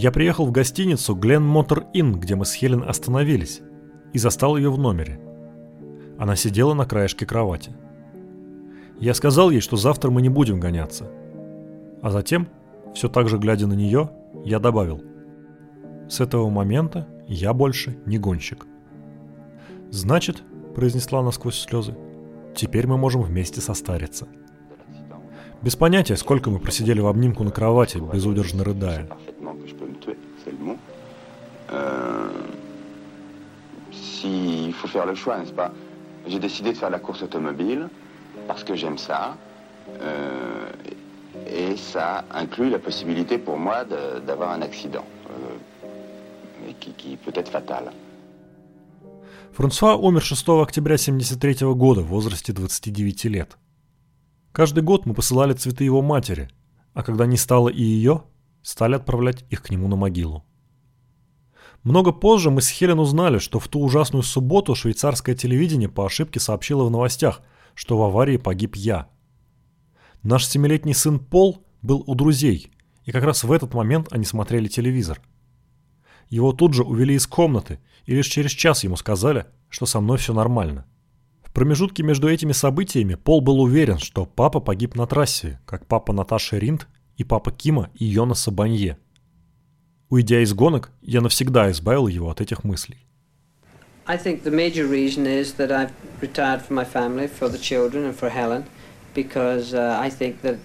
[0.00, 3.62] Я приехал в гостиницу Glen Motor Inn, где мы с Хелен остановились,
[4.12, 5.20] и застал ее в номере.
[6.16, 7.72] Она сидела на краешке кровати.
[9.00, 11.10] Я сказал ей, что завтра мы не будем гоняться.
[12.00, 12.46] А затем,
[12.94, 14.12] все так же глядя на нее,
[14.44, 15.02] я добавил.
[16.08, 18.68] С этого момента я больше не гонщик.
[19.90, 20.44] «Значит»,—
[20.76, 21.96] произнесла она сквозь слезы,—
[22.54, 24.28] «теперь мы можем вместе состариться».
[25.60, 29.08] Без понятия, сколько мы просидели в обнимку на кровати, безудержно рыдая.
[31.72, 32.28] Euh,
[33.92, 35.72] S'il faut faire le choix, n'est-ce pas
[36.26, 37.88] J'ai décidé de faire la course automobile
[38.46, 39.36] parce que j'aime ça.
[40.02, 40.70] euh,
[41.46, 43.84] et ça inclut la possibilité pour moi
[44.26, 45.04] d'avoir un accident.
[45.30, 47.84] euh, qui, qui peut être fatal.
[49.52, 53.56] Франсуа умер 6 октября 1973 года в возрасте 29 лет.
[54.52, 56.48] Каждый год мы посылали цветы его матери,
[56.94, 58.22] а когда не стало и ее,
[58.62, 60.44] стали отправлять их к нему на могилу.
[61.84, 66.40] Много позже мы с Хелен узнали, что в ту ужасную субботу швейцарское телевидение по ошибке
[66.40, 67.42] сообщило в новостях,
[67.74, 69.08] что в аварии погиб я.
[70.22, 72.72] Наш семилетний сын Пол был у друзей,
[73.04, 75.20] и как раз в этот момент они смотрели телевизор.
[76.28, 80.18] Его тут же увели из комнаты, и лишь через час ему сказали, что со мной
[80.18, 80.86] все нормально.
[81.42, 86.12] В промежутке между этими событиями Пол был уверен, что папа погиб на трассе, как папа
[86.12, 88.98] Наташи Ринд и папа Кима и Йонаса Банье.
[90.09, 92.97] Уйдя из гонок, я навсегда избавил его от этих мыслей.
[94.05, 98.03] I think the major reason is that I've retired from my family, for the children,
[98.03, 98.65] and for Helen,
[99.13, 100.57] because uh, I think that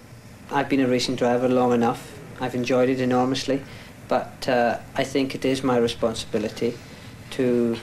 [0.51, 2.19] I've been a racing driver long enough.
[2.41, 3.61] I've enjoyed it enormously,
[4.07, 6.77] but uh, I think it is my responsibility
[7.31, 7.77] to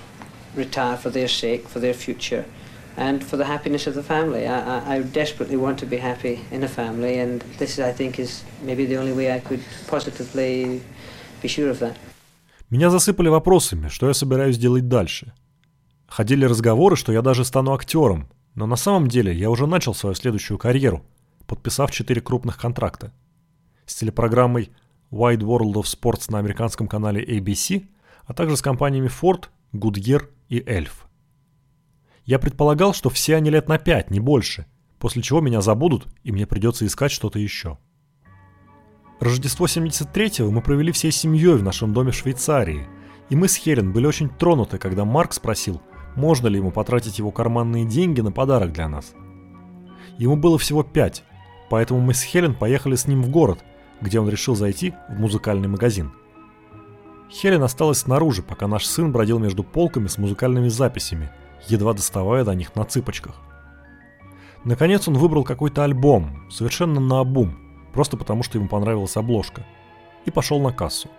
[0.54, 2.44] retire for their sake, for their future,
[2.96, 4.46] and for the happiness of the family.
[4.46, 8.18] I, I, I desperately want to be happy in a family, and this, I think,
[8.18, 10.82] is maybe the only way I could positively
[12.69, 15.33] Меня засыпали вопросами, что я собираюсь делать дальше.
[16.07, 20.15] Ходили разговоры, что я даже стану актером, но на самом деле я уже начал свою
[20.15, 21.03] следующую карьеру,
[21.47, 23.13] подписав четыре крупных контракта.
[23.85, 24.71] С телепрограммой
[25.11, 27.85] Wide World of Sports на американском канале ABC,
[28.25, 30.91] а также с компаниями Ford, Goodyear и Elf.
[32.23, 34.65] Я предполагал, что все они лет на пять, не больше,
[34.99, 37.77] после чего меня забудут и мне придется искать что-то еще.
[39.21, 42.87] Рождество 73-го мы провели всей семьей в нашем доме в Швейцарии,
[43.29, 45.79] и мы с Хелен были очень тронуты, когда Марк спросил,
[46.15, 49.13] можно ли ему потратить его карманные деньги на подарок для нас.
[50.17, 51.23] Ему было всего пять,
[51.69, 53.59] поэтому мы с Хелен поехали с ним в город,
[54.01, 56.11] где он решил зайти в музыкальный магазин.
[57.29, 61.29] Хелен осталась снаружи, пока наш сын бродил между полками с музыкальными записями,
[61.67, 63.35] едва доставая до них на цыпочках.
[64.63, 67.60] Наконец он выбрал какой-то альбом, совершенно наобум,
[67.93, 69.65] просто потому что ему понравилась обложка,
[70.25, 71.09] и пошел на кассу.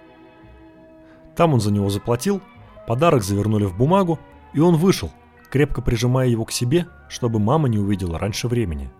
[1.37, 2.41] Там он за него заплатил,
[2.87, 4.19] подарок завернули в бумагу,
[4.53, 5.11] и он вышел,
[5.51, 8.91] крепко прижимая его к себе, чтобы мама не увидела раньше времени.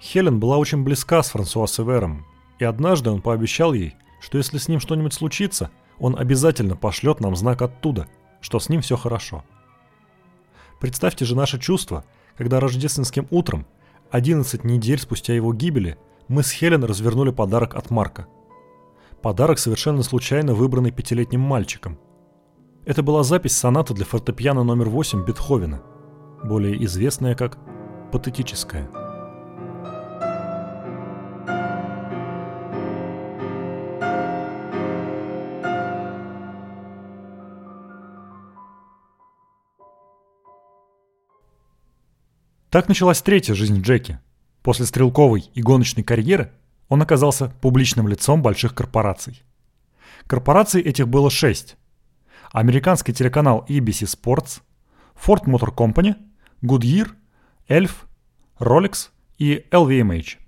[0.00, 2.26] Хелен была очень близка с Франсуа Севером,
[2.58, 7.36] и однажды он пообещал ей, что если с ним что-нибудь случится, он обязательно пошлет нам
[7.36, 8.08] знак оттуда,
[8.40, 9.44] что с ним все хорошо.
[10.80, 12.04] Представьте же наше чувство,
[12.36, 13.66] когда рождественским утром,
[14.10, 15.96] 11 недель спустя его гибели,
[16.28, 18.26] мы с Хелен развернули подарок от Марка.
[19.22, 21.98] Подарок совершенно случайно выбранный пятилетним мальчиком.
[22.84, 25.82] Это была запись сонаты для фортепиано номер 8 Бетховена,
[26.42, 27.58] более известная как
[28.12, 28.88] «Патетическая».
[42.70, 44.18] Так началась третья жизнь Джеки.
[44.64, 46.50] После стрелковой и гоночной карьеры
[46.88, 49.42] он оказался публичным лицом больших корпораций.
[50.26, 51.76] Корпораций этих было шесть.
[52.50, 54.62] Американский телеканал ABC Sports,
[55.14, 56.14] Ford Motor Company,
[56.62, 57.10] Goodyear,
[57.68, 57.90] Elf,
[58.58, 60.38] Rolex и LVMH.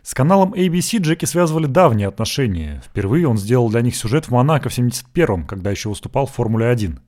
[0.00, 2.82] С каналом ABC Джеки связывали давние отношения.
[2.86, 6.98] Впервые он сделал для них сюжет в Монако в 71-м, когда еще выступал в Формуле-1.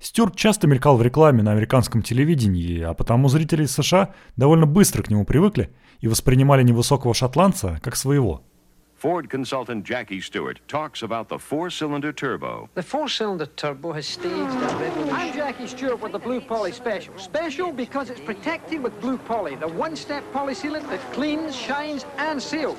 [0.00, 5.02] Стюарт часто мелькал в рекламе на американском телевидении, а потому зрители из США довольно быстро
[5.02, 5.70] к нему привыкли
[6.00, 8.42] и воспринимали невысокого шотландца как своего–
[9.00, 12.68] Ford consultant Jackie Stewart talks about the four-cylinder turbo.
[12.74, 15.14] The four-cylinder turbo has staged a revolution.
[15.14, 17.16] I'm Jackie Stewart with the Blue Poly Special.
[17.16, 22.42] Special because it's protected with Blue Poly, the one-step poly sealant that cleans, shines, and
[22.42, 22.76] seals.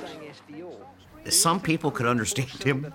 [1.26, 2.92] Some people could understand him,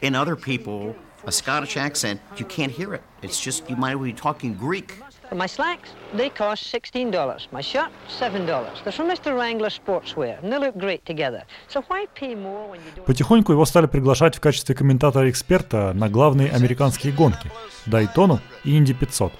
[0.00, 0.94] and other people,
[1.26, 3.02] a Scottish accent, you can't hear it.
[3.22, 4.94] It's just, you might be talking Greek.
[5.34, 7.52] My slacks, they cost $16.
[7.52, 8.46] My shirt, $7.
[8.82, 9.36] They're from Mr.
[9.36, 11.44] Wrangler Sportswear, and they look great together.
[11.68, 13.04] So why pay more when you don't...
[13.04, 17.50] Потихоньку его стали приглашать в качестве комментатора-эксперта на главные американские гонки–
[17.86, 19.32] Дайтону и Инди 500.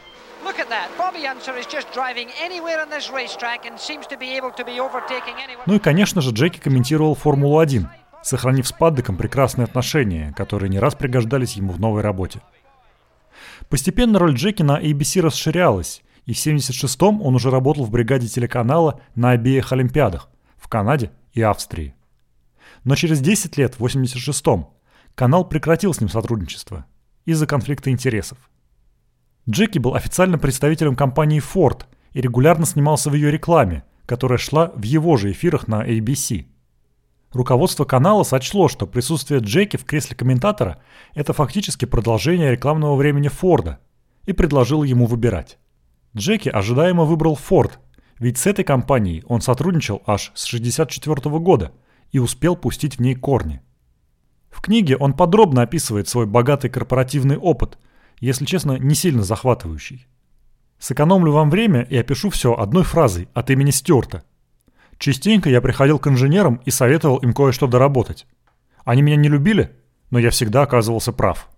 [0.44, 0.88] Look at that.
[0.98, 4.64] Bobby Unser is just driving anywhere on this racetrack and seems to be able to
[4.64, 5.64] be overtaking anyone.
[5.66, 7.86] Ну и, конечно же, Джеки комментировал Формулу-1,
[8.22, 12.40] сохранив с Паддеком прекрасные отношения, которые не раз пригождались ему в новой работе.
[13.68, 19.00] Постепенно роль Джеки на ABC расширялась, и в 1976-м он уже работал в бригаде телеканала
[19.14, 21.94] на обеих Олимпиадах в Канаде и Австрии.
[22.84, 24.68] Но через 10 лет, в 1986-м,
[25.14, 26.86] канал прекратил с ним сотрудничество
[27.24, 28.38] из-за конфликта интересов.
[29.48, 34.82] Джеки был официальным представителем компании Ford и регулярно снимался в ее рекламе, которая шла в
[34.82, 36.46] его же эфирах на ABC–
[37.32, 40.80] Руководство канала сочло, что присутствие Джеки в кресле комментатора–
[41.14, 43.80] это фактически продолжение рекламного времени Форда,
[44.24, 45.58] и предложил ему выбирать.
[46.16, 47.80] Джеки ожидаемо выбрал Форд,
[48.18, 51.72] ведь с этой компанией он сотрудничал аж с 1964 года
[52.12, 53.60] и успел пустить в ней корни.
[54.48, 57.78] В книге он подробно описывает свой богатый корпоративный опыт,
[58.20, 60.06] если честно, не сильно захватывающий.
[60.78, 64.24] Сэкономлю вам время и опишу все одной фразой от имени Стюарта–
[64.98, 68.26] Частенько я приходил к инженерам и советовал им кое-что доработать.
[68.84, 69.76] Они меня не любили,
[70.10, 71.48] но я всегда оказывался прав.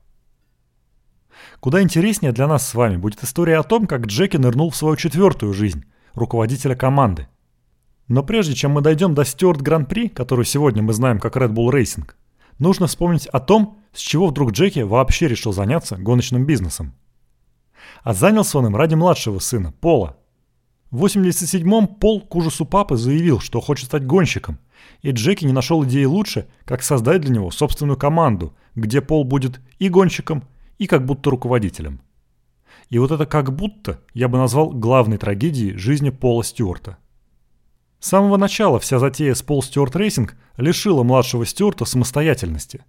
[1.61, 4.97] Куда интереснее для нас с вами будет история о том, как Джеки нырнул в свою
[4.97, 5.84] четвертую жизнь,
[6.14, 7.28] руководителя команды.
[8.09, 11.70] Но прежде чем мы дойдем до Стюарт Гран-при, которую сегодня мы знаем как Red Bull
[11.70, 12.11] Racing,
[12.59, 16.95] нужно вспомнить о том, с чего вдруг Джеки вообще решил заняться гоночным бизнесом.
[18.03, 20.16] А занялся он им ради младшего сына, Пола,
[20.91, 24.59] в 87-м Пол к ужасу папы заявил, что хочет стать гонщиком,
[25.03, 29.61] и Джеки не нашел идеи лучше, как создать для него собственную команду, где Пол будет
[29.78, 30.45] и гонщиком,
[30.78, 32.01] и как будто руководителем.
[32.88, 36.99] И вот это «как будто» я бы назвал главной трагедией жизни Пола Стюарта.
[38.01, 42.84] С самого начала вся затея с Пол Стюарт Рейсинг лишила младшего Стюарта самостоятельности.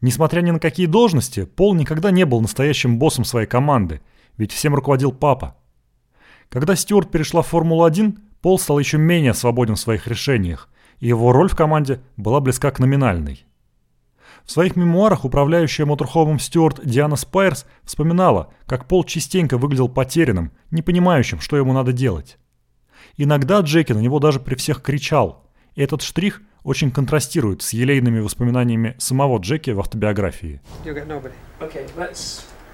[0.00, 4.00] Несмотря ни на какие должности, Пол никогда не был настоящим боссом своей команды,
[4.38, 5.57] ведь всем руководил папа.
[6.48, 10.68] Когда Стюарт перешла в Формулу-1, Пол стал еще менее свободен в своих решениях,
[11.00, 13.44] и его роль в команде была близка к номинальной.
[14.44, 20.80] В своих мемуарах управляющая моторхомом Стюарт Диана Спайерс вспоминала, как Пол частенько выглядел потерянным, не
[20.80, 22.38] понимающим, что ему надо делать.
[23.16, 25.44] Иногда Джеки на него даже при всех кричал,
[25.74, 30.62] и этот штрих очень контрастирует с елейными воспоминаниями самого Джеки в автобиографии.
[31.60, 31.90] Okay,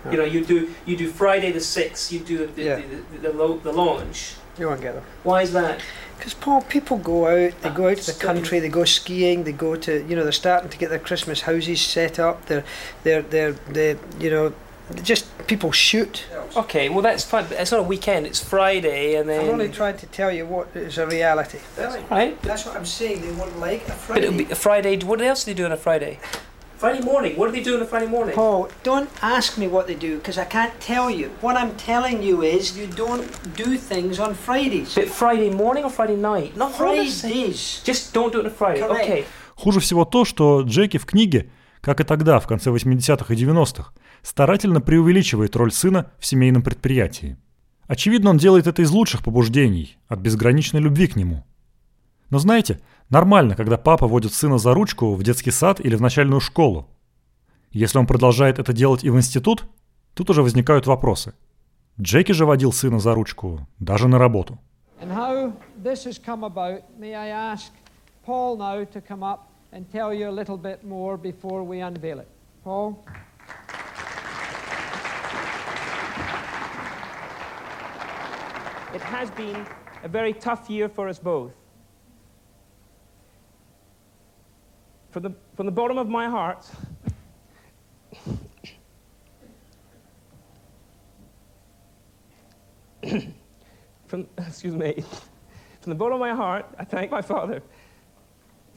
[0.04, 2.12] let's You know, you do you do Friday the sixth.
[2.12, 2.76] You do the yeah.
[2.76, 4.34] the, the, the, the launch.
[4.58, 5.04] You won't get them.
[5.24, 5.80] Why is that?
[6.16, 7.60] Because Paul, people go out.
[7.60, 8.60] They go out to the country.
[8.60, 9.44] They go skiing.
[9.44, 12.46] They go to you know they're starting to get their Christmas houses set up.
[12.46, 12.64] They're
[13.02, 14.54] they're they're they you know
[15.02, 16.24] just people shoot.
[16.56, 17.46] Okay, well that's fine.
[17.48, 18.26] But it's not a weekend.
[18.26, 19.44] It's Friday, and then.
[19.44, 21.58] I'm only trying to tell you what is a reality.
[21.76, 22.40] That's right.
[22.42, 23.22] That's what I'm saying.
[23.22, 24.20] They wouldn't like a Friday.
[24.20, 24.98] But it'll be a Friday.
[24.98, 26.20] What else do they do on a Friday?
[26.84, 27.32] Friday morning.
[27.38, 28.34] What do they do on a Friday morning?
[28.34, 31.30] Paul, don't ask me what they do because I can't tell you.
[31.40, 33.26] What I'm telling you is you don't
[33.56, 34.94] do things on Fridays.
[34.94, 36.54] But Friday morning or Friday night?
[36.58, 37.82] Not Fridays.
[37.84, 38.80] Just don't do it on Friday.
[38.86, 39.08] Correct.
[39.08, 39.24] Okay.
[39.54, 41.48] Хуже всего то, что Джеки в книге,
[41.80, 47.38] как и тогда, в конце 80-х и 90-х, старательно преувеличивает роль сына в семейном предприятии.
[47.86, 51.46] Очевидно, он делает это из лучших побуждений, от безграничной любви к нему.
[52.28, 52.80] Но знаете,
[53.10, 56.88] Нормально, когда папа водит сына за ручку в детский сад или в начальную школу.
[57.70, 59.64] Если он продолжает это делать и в институт,
[60.14, 61.34] тут уже возникают вопросы.
[62.00, 64.58] Джеки же водил сына за ручку даже на работу.
[78.94, 79.66] It has been
[80.04, 81.50] a very tough year for us both.
[85.14, 86.66] From the, from the bottom of my heart,
[94.08, 95.04] from, excuse me,
[95.80, 97.62] from the bottom of my heart, I thank my Father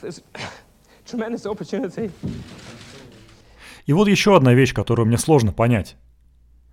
[0.03, 0.21] It's
[1.05, 2.11] tremendous opportunity.
[3.87, 5.95] И вот еще одна вещь, которую мне сложно понять.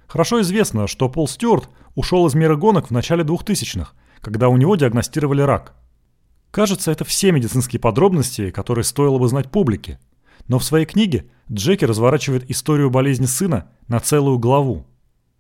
[0.07, 4.77] Хорошо известно, что Пол Стюарт ушел из мира гонок в начале 2000-х, когда у него
[4.77, 5.73] диагностировали рак.
[6.55, 9.99] Кажется, это все медицинские подробности, которые стоило бы знать публике.
[10.47, 14.87] Но в своей книге Джеки разворачивает историю болезни сына на целую главу.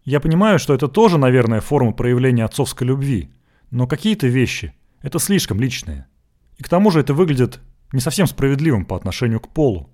[0.03, 3.31] Я понимаю, что это тоже, наверное, форма проявления отцовской любви,
[3.71, 6.09] но какие-то вещи– это слишком личные.
[6.57, 7.61] И к тому же это выглядит
[7.93, 9.91] не совсем справедливым по отношению к Полу.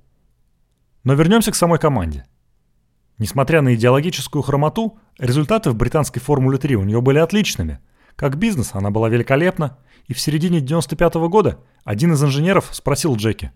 [1.05, 2.25] Но вернемся к самой команде.
[3.18, 7.79] Несмотря на идеологическую хромоту, результаты в британской Формуле 3 у нее были отличными.
[8.21, 13.16] Как бизнес она была великолепна, и в середине 95 -го года один из инженеров спросил
[13.16, 13.51] Джеки,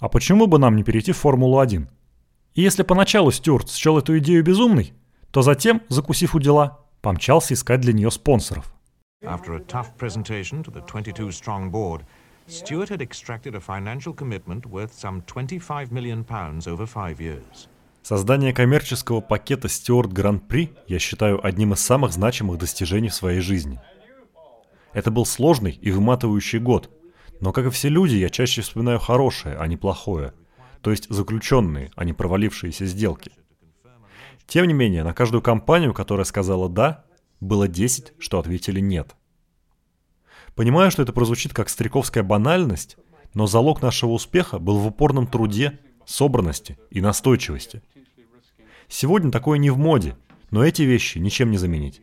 [0.00, 1.86] а почему бы нам не перейти в Формулу-1?
[2.54, 4.92] И если поначалу Стюарт счел эту идею безумной,
[5.30, 8.74] то затем, закусив у дела, помчался искать для нее спонсоров.
[9.22, 12.00] After a tough presentation to the 22-strong board,
[12.48, 17.68] Stewart had extracted a financial commitment worth some 25 million pounds over five years.
[18.02, 23.78] Создание коммерческого пакета Стюарт Гран-при я считаю одним из самых значимых достижений в своей жизни.
[24.92, 26.90] Это был сложный и выматывающий год,
[27.40, 30.34] но, как и все люди, я чаще вспоминаю хорошее, а не плохое,
[30.80, 33.32] то есть заключенные, а не провалившиеся сделки.
[34.46, 37.04] Тем не менее, на каждую компанию, которая сказала «да»,
[37.40, 39.14] было 10, что ответили «нет».
[40.54, 42.96] Понимаю, что это прозвучит как стариковская банальность,
[43.34, 47.82] но залог нашего успеха был в упорном труде, собранности и настойчивости.
[48.88, 50.16] Сегодня такое не в моде,
[50.50, 52.00] но эти вещи ничем не заменить.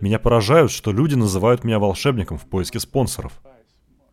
[0.00, 3.40] Меня поражают, что люди называют меня волшебником в поиске спонсоров.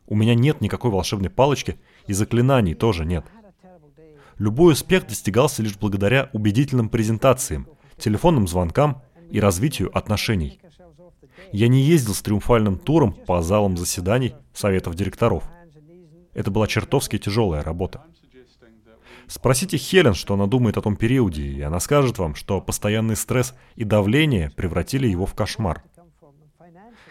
[0.05, 3.25] У меня нет никакой волшебной палочки, и заклинаний тоже нет.
[4.37, 7.67] Любой успех достигался лишь благодаря убедительным презентациям,
[7.97, 10.59] телефонным звонкам и развитию отношений.
[11.51, 15.43] Я не ездил с триумфальным туром по залам заседаний советов директоров.
[16.33, 18.03] Это была чертовски тяжелая работа.
[19.27, 23.53] Спросите Хелен, что она думает о том периоде, и она скажет вам, что постоянный стресс
[23.75, 25.83] и давление превратили его в кошмар.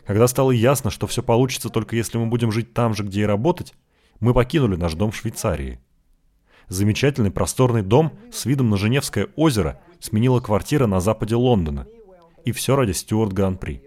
[0.07, 3.27] Когда стало ясно, что все получится только если мы будем жить там же, где и
[3.27, 3.75] работать,
[4.21, 5.81] мы покинули наш дом в Швейцарии.
[6.69, 11.87] Замечательный просторный дом с видом на Женевское озеро сменила квартира на западе Лондона.
[12.45, 13.83] И все ради Стюарт Гран-при.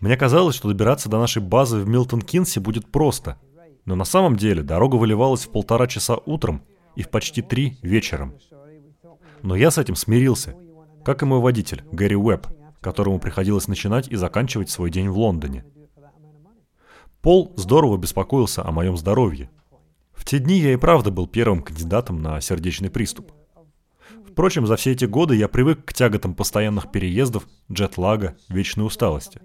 [0.00, 3.38] Мне казалось, что добираться до нашей базы в Милтон-Кинсе будет просто.
[3.86, 6.62] Но на самом деле дорога выливалась в полтора часа утром
[6.96, 8.34] и в почти три вечером.
[9.42, 10.56] Но я с этим смирился,
[11.04, 12.46] как и мой водитель, Гэри Уэбб,
[12.80, 15.64] которому приходилось начинать и заканчивать свой день в Лондоне.
[17.20, 19.50] Пол здорово беспокоился о моем здоровье.
[20.12, 23.32] В те дни я и правда был первым кандидатом на сердечный приступ.
[24.30, 29.40] Впрочем, за все эти годы я привык к тяготам постоянных переездов, джетлага, вечной усталости.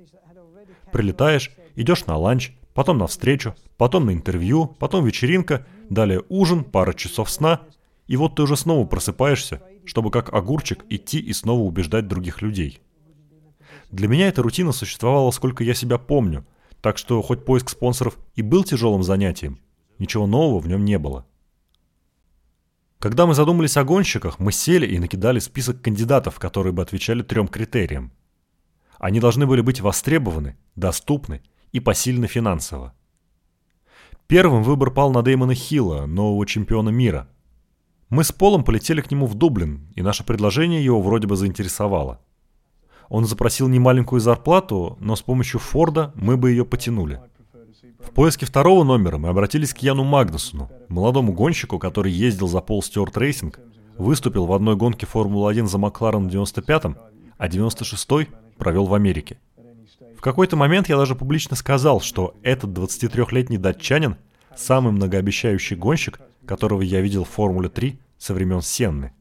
[0.92, 6.94] Прилетаешь, идешь на ланч, потом на встречу, потом на интервью, потом вечеринка, далее ужин, пара
[6.94, 7.62] часов сна,
[8.08, 12.82] и вот ты уже снова просыпаешься, чтобы как огурчик идти и снова убеждать других людей.
[13.92, 16.46] Для меня эта рутина существовала сколько я себя помню,
[16.82, 19.60] так что хоть поиск спонсоров и был тяжелым занятием,
[19.98, 21.26] ничего нового в нем не было.
[23.00, 27.48] Когда мы задумались о гонщиках, мы сели и накидали список кандидатов, которые бы отвечали трем
[27.48, 28.12] критериям.
[28.98, 32.94] Они должны были быть востребованы, доступны и посильны финансово.
[34.30, 37.28] Первым выбор пал на Дэймона Хилла, нового чемпиона мира.
[38.10, 42.22] Мы с Полом полетели к нему в Дублин, и наше предложение его вроде бы заинтересовало.
[43.08, 47.20] Он запросил немаленькую зарплату, но с помощью Форда мы бы ее потянули.
[48.00, 52.84] В поиске второго номера мы обратились к Яну Магнусону, молодому гонщику, который ездил за Пол
[52.84, 53.60] Стюарт Рейсинг,
[53.98, 56.98] выступил в одной гонке Формулы-1 за Макларен в 95-м,
[57.40, 58.28] а 96-й
[58.60, 59.40] провел в Америке.
[60.20, 64.18] В какой-то момент я даже публично сказал, что этот 23-летний датчанин–
[64.54, 69.14] самый многообещающий гонщик, которого я видел в Формуле 3 со времен Сенны.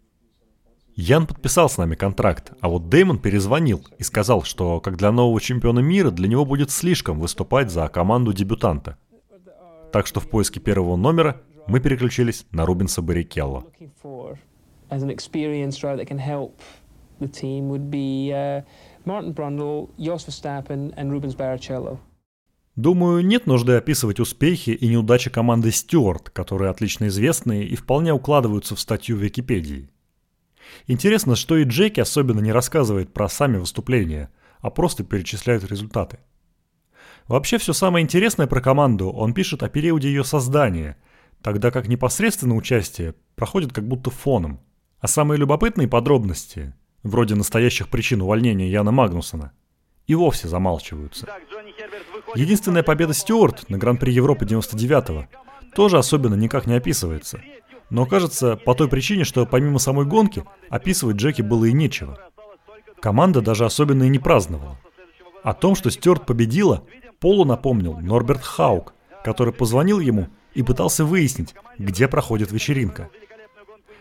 [0.96, 5.40] Ян подписал с нами контракт, а вот Дэймон перезвонил и сказал, что как для нового
[5.40, 8.98] чемпиона мира для него будет слишком выступать за команду дебютанта.
[9.92, 13.66] Так что в поиске первого номера мы переключились на Рубинса Баррикелло.
[19.04, 22.00] Мартин Брундл, Йос Верстаппен и Рубенс Барричелло.
[22.76, 28.76] Думаю, нет нужды описывать успехи и неудачи команды Стюарт, которые отлично известны и вполне укладываются
[28.76, 29.90] в статью в Википедии.
[30.86, 34.30] Интересно, что и Джеки особенно не рассказывает про сами выступления,
[34.60, 36.20] а просто перечисляет результаты.
[37.26, 40.96] Вообще все самое интересное про команду он пишет о периоде ее создания,
[41.42, 44.60] тогда как непосредственно участие проходит как будто фоном.
[45.00, 49.52] А самые любопытные подробности вроде настоящих причин увольнения Яна Магнусона,
[50.06, 51.26] и вовсе замалчиваются.
[52.34, 55.26] Единственная победа Стюарт на Гран-при Европы 99-го
[55.74, 57.40] тоже особенно никак не описывается.
[57.90, 62.18] Но кажется, по той причине, что помимо самой гонки, описывать Джеки было и нечего.
[63.00, 64.78] Команда даже особенно и не праздновала.
[65.42, 66.84] О том, что Стюарт победила,
[67.20, 68.94] Полу напомнил Норберт Хаук,
[69.24, 73.10] который позвонил ему и пытался выяснить, где проходит вечеринка.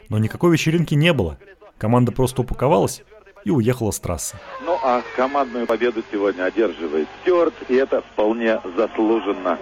[0.09, 1.39] Но никакой вечеринки не было.
[1.77, 3.03] Команда просто упаковалась
[3.43, 4.37] и уехала с трассы.
[4.65, 9.59] Ну а командную победу сегодня одерживает Стюарт, и это вполне заслуженно.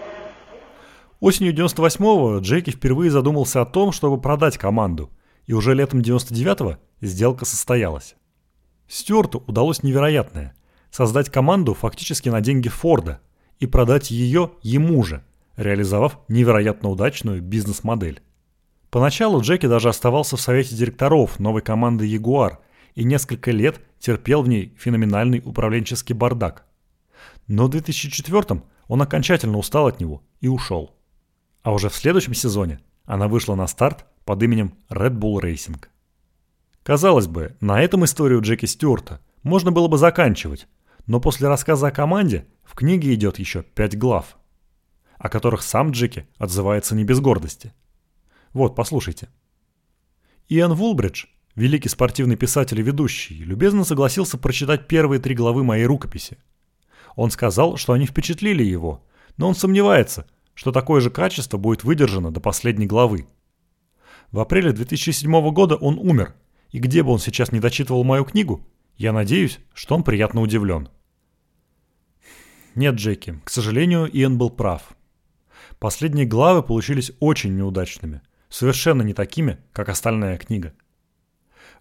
[1.19, 5.09] Осенью 98-го Джеки впервые задумался о том, чтобы продать команду,
[5.45, 8.15] и уже летом 99-го сделка состоялась.
[8.87, 10.55] Стюарту удалось невероятное–
[10.91, 13.19] создать команду фактически на деньги Форда
[13.59, 15.23] и продать ее ему же,
[15.57, 18.21] реализовав невероятно удачную бизнес-модель.
[18.95, 22.59] Поначалу Джеки даже оставался в совете директоров новой команды Ягуар
[22.93, 26.65] и несколько лет терпел в ней феноменальный управленческий бардак.
[27.45, 30.95] Но в 2004 он окончательно устал от него и ушел.
[31.61, 35.84] А уже в следующем сезоне она вышла на старт под именем Red Bull Racing.
[36.81, 40.69] Казалось бы, на этом историю Джеки Стюарта можно было бы заканчивать,
[41.05, 44.38] но после рассказа о команде в книге идет еще пять глав,
[45.17, 47.73] о которых сам Джеки отзывается не без гордости.
[48.56, 49.27] Вот, послушайте.
[50.48, 51.26] Иэн Вулбридж,
[51.56, 56.38] великий спортивный писатель и ведущий, любезно согласился прочитать первые три главы моей рукописи.
[57.18, 59.06] Он сказал, что они впечатлили его,
[59.36, 63.27] но он сомневается, что такое же качество будет выдержано до последней главы.
[64.32, 66.34] В апреле 2007 года он умер,
[66.72, 68.65] и где бы он сейчас не дочитывал мою книгу,
[68.95, 70.88] я надеюсь, что он приятно удивлен.
[72.73, 74.95] Нет, Джеки, к сожалению, Иэн был прав.
[75.77, 78.22] Последние главы получились очень неудачными,
[78.56, 80.73] совершенно не такими, как остальная книга.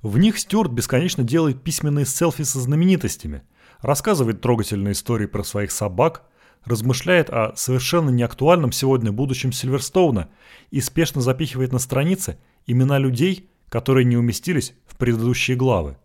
[0.03, 3.43] В них Стюарт бесконечно делает письменные селфи со знаменитостями,
[3.81, 6.25] рассказывает трогательные истории про своих собак,
[6.65, 10.31] размышляет о совершенно неактуальном сегодня будущем Сильверстоуна
[10.73, 15.97] и спешно запихивает на страницы имена людей, которые не уместились в предыдущие главы.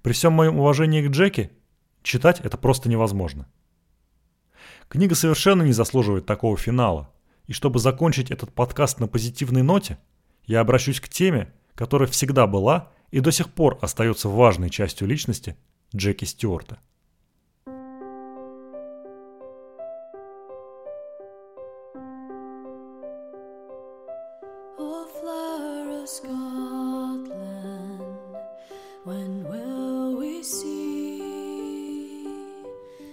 [0.00, 1.50] При всем моем уважении к Джеки,
[2.02, 3.46] читать это просто невозможно.
[4.88, 7.12] Книга совершенно не заслуживает такого финала.
[7.50, 9.98] И чтобы закончить этот подкаст на позитивной ноте,
[10.46, 15.56] я обращусь к теме, которая всегда была и до сих пор остается важной частью личности
[15.92, 16.78] Джеки Стюарта.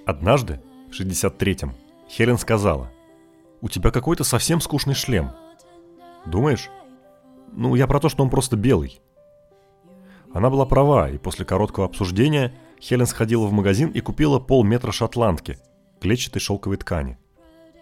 [0.05, 0.61] Однажды
[0.91, 1.73] в 63-м,
[2.07, 2.91] Хелен сказала,
[3.61, 5.31] «У тебя какой-то совсем скучный шлем».
[6.25, 6.69] «Думаешь?»
[7.53, 9.01] «Ну, я про то, что он просто белый».
[10.34, 15.57] Она была права, и после короткого обсуждения Хелен сходила в магазин и купила полметра шотландки,
[15.99, 17.17] клетчатой шелковой ткани.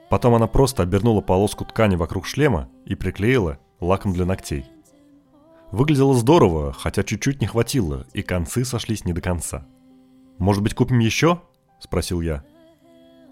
[0.09, 4.65] Потом она просто обернула полоску ткани вокруг шлема и приклеила лаком для ногтей.
[5.71, 9.67] Выглядело здорово, хотя чуть-чуть не хватило, и концы сошлись не до конца.
[10.37, 11.41] «Может быть, купим еще?»–
[11.79, 12.45] спросил я.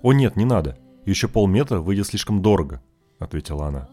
[0.02, 0.78] «О нет, не надо.
[1.06, 2.82] Еще полметра выйдет слишком дорого»,—
[3.20, 3.90] ответила она.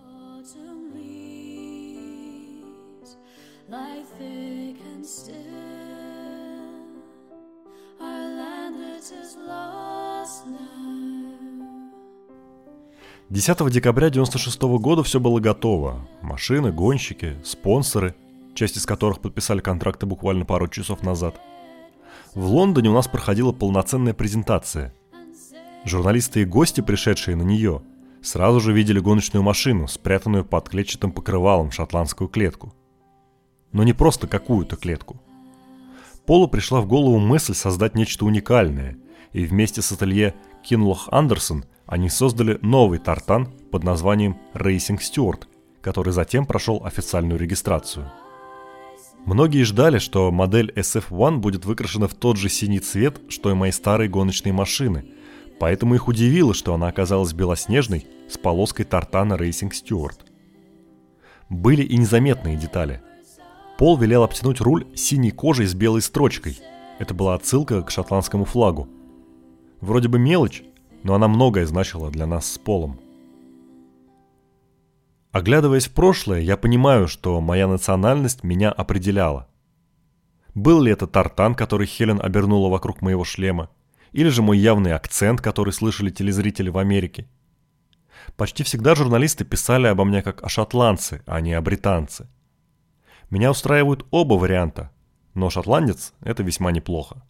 [13.28, 16.08] Десятого декабря 96 года все было готово.
[16.20, 18.16] Машины, гонщики, спонсоры,
[18.54, 21.40] часть из которых подписали контракты буквально пару часов назад.
[22.34, 24.94] В Лондоне у нас проходила полноценная презентация–
[25.84, 27.82] Журналисты и гости, пришедшие на нее,
[28.22, 32.74] сразу же видели гоночную машину, спрятанную под клетчатым покрывалом шотландскую клетку.
[33.72, 35.22] Но не просто какую-то клетку.
[36.26, 38.98] Полу пришла в голову мысль создать нечто уникальное,
[39.32, 45.44] и вместе с ателье Кинлох Андерсон они создали новый тартан под названием Racing Stewart,
[45.80, 48.12] который затем прошел официальную регистрацию.
[49.24, 53.70] Многие ждали, что модель SF-1 будет выкрашена в тот же синий цвет, что и мои
[53.70, 55.06] старые гоночные машины–
[55.60, 60.18] Поэтому их удивило, что она оказалась белоснежной с полоской тартана Racing Stewart.
[61.50, 63.02] Были и незаметные детали.
[63.76, 66.58] Пол велел обтянуть руль синей кожей с белой строчкой.
[66.98, 68.88] Это была отсылка к шотландскому флагу.
[69.82, 70.62] Вроде бы мелочь,
[71.02, 72.98] но она многое значила для нас с Полом.
[75.30, 79.46] Оглядываясь в прошлое, я понимаю, что моя национальность меня определяла.
[80.54, 83.68] Был ли это тартан, который Хелен обернула вокруг моего шлема?
[84.12, 87.28] Или же мой явный акцент, который слышали телезрители в Америке.
[88.36, 92.28] Почти всегда журналисты писали обо мне как о шотландце, а не о британце.
[93.30, 94.90] Меня устраивают оба варианта,
[95.34, 97.22] но шотландец– это весьма неплохо.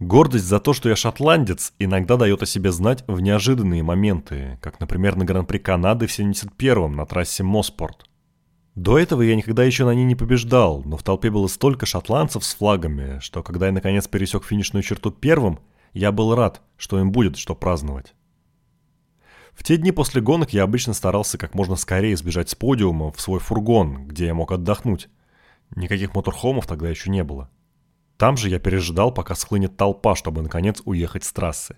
[0.00, 4.80] Гордость за то, что я шотландец, иногда дает о себе знать в неожиданные моменты, как,
[4.80, 8.04] например, на Гран-при Канады в 71-м на трассе Моспорт.
[8.74, 12.44] До этого я никогда еще на ней не побеждал, но в толпе было столько шотландцев
[12.44, 15.60] с флагами, что когда я наконец пересек финишную черту первым,
[15.94, 18.14] я был рад, что им будет что праздновать.
[19.54, 23.20] В те дни после гонок я обычно старался как можно скорее сбежать с подиума в
[23.20, 25.08] свой фургон, где я мог отдохнуть.
[25.76, 27.48] Никаких моторхомов тогда еще не было.
[28.16, 31.76] Там же я пережидал, пока схлынет толпа, чтобы наконец уехать с трассы.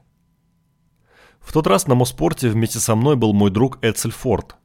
[1.40, 4.56] В тот раз на Моспорте вместе со мной был мой друг Эцель Форд.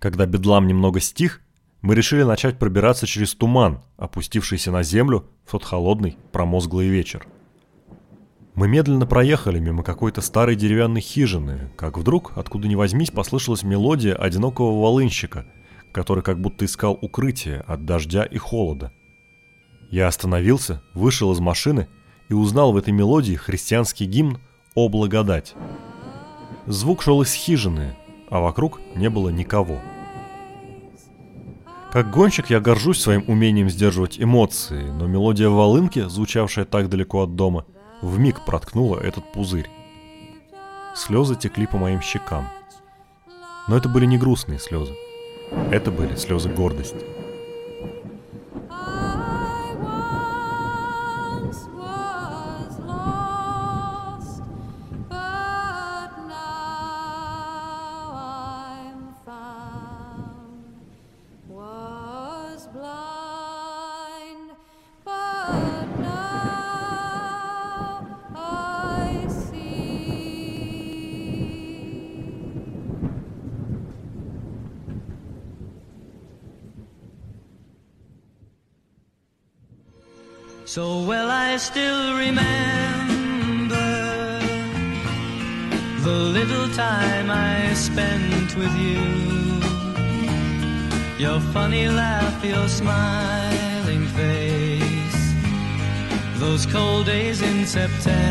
[0.00, 1.40] Когда бедлам немного стих,
[1.80, 7.26] мы решили начать пробираться через туман, опустившийся на землю в тот холодный, промозглый вечер.
[8.54, 14.14] Мы медленно проехали мимо какой-то старой деревянной хижины, как вдруг, откуда ни возьмись, послышалась мелодия
[14.14, 15.44] одинокого волынщика,
[15.90, 18.92] который как будто искал укрытие от дождя и холода.
[19.90, 21.88] Я остановился, вышел из машины
[22.28, 24.38] и узнал в этой мелодии христианский гимн
[24.74, 25.54] «О благодать».
[26.66, 27.96] Звук шел из хижины,
[28.30, 29.80] а вокруг не было никого.
[31.92, 37.36] Как гонщик я горжусь своим умением сдерживать эмоции, но мелодия волынки, звучавшая так далеко от
[37.36, 37.66] дома,
[38.04, 39.70] в миг проткнула этот пузырь.
[40.94, 42.48] Слезы текли по моим щекам.
[43.66, 44.94] Но это были не грустные слезы.
[45.70, 47.13] Это были слезы гордости.
[80.74, 82.42] So well I still remember
[86.02, 89.04] the little time I spent with you.
[91.16, 95.34] Your funny laugh, your smiling face,
[96.40, 98.26] those cold days in September.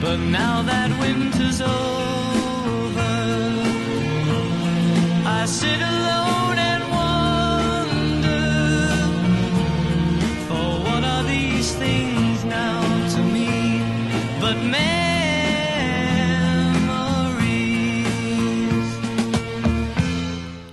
[0.00, 3.12] But now that winter's over,
[5.26, 5.99] I sit alone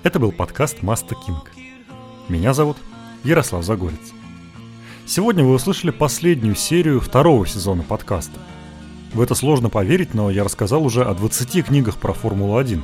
[0.03, 1.51] Это был подкаст Маста Кинг.
[2.27, 2.77] Меня зовут
[3.23, 4.13] Ярослав Загорец.
[5.05, 8.39] Сегодня вы услышали последнюю серию второго сезона подкаста.
[9.13, 12.81] В это сложно поверить, но я рассказал уже о 20 книгах про Формулу-1.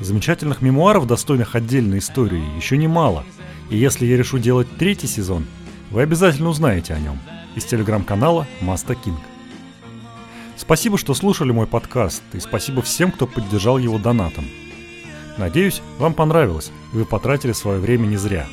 [0.00, 3.22] Замечательных мемуаров, достойных отдельной истории, еще немало.
[3.70, 5.44] И если я решу делать третий сезон,
[5.90, 7.20] вы обязательно узнаете о нем
[7.54, 9.20] из телеграм-канала Маста Кинг.
[10.56, 14.44] Спасибо, что слушали мой подкаст, и спасибо всем, кто поддержал его донатом.
[15.36, 18.46] Надеюсь, вам понравилось, и вы потратили свое время не зря.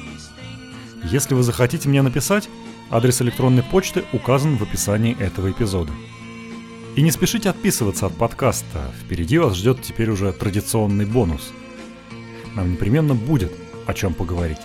[1.04, 2.50] Если вы захотите мне написать,
[2.90, 5.92] адрес электронной почты указан в описании этого эпизода.
[6.96, 11.54] И не спешите отписываться от подкаста, впереди вас ждет теперь уже традиционный бонус.
[12.56, 13.54] Нам непременно будет
[13.86, 14.60] о чем поговорить.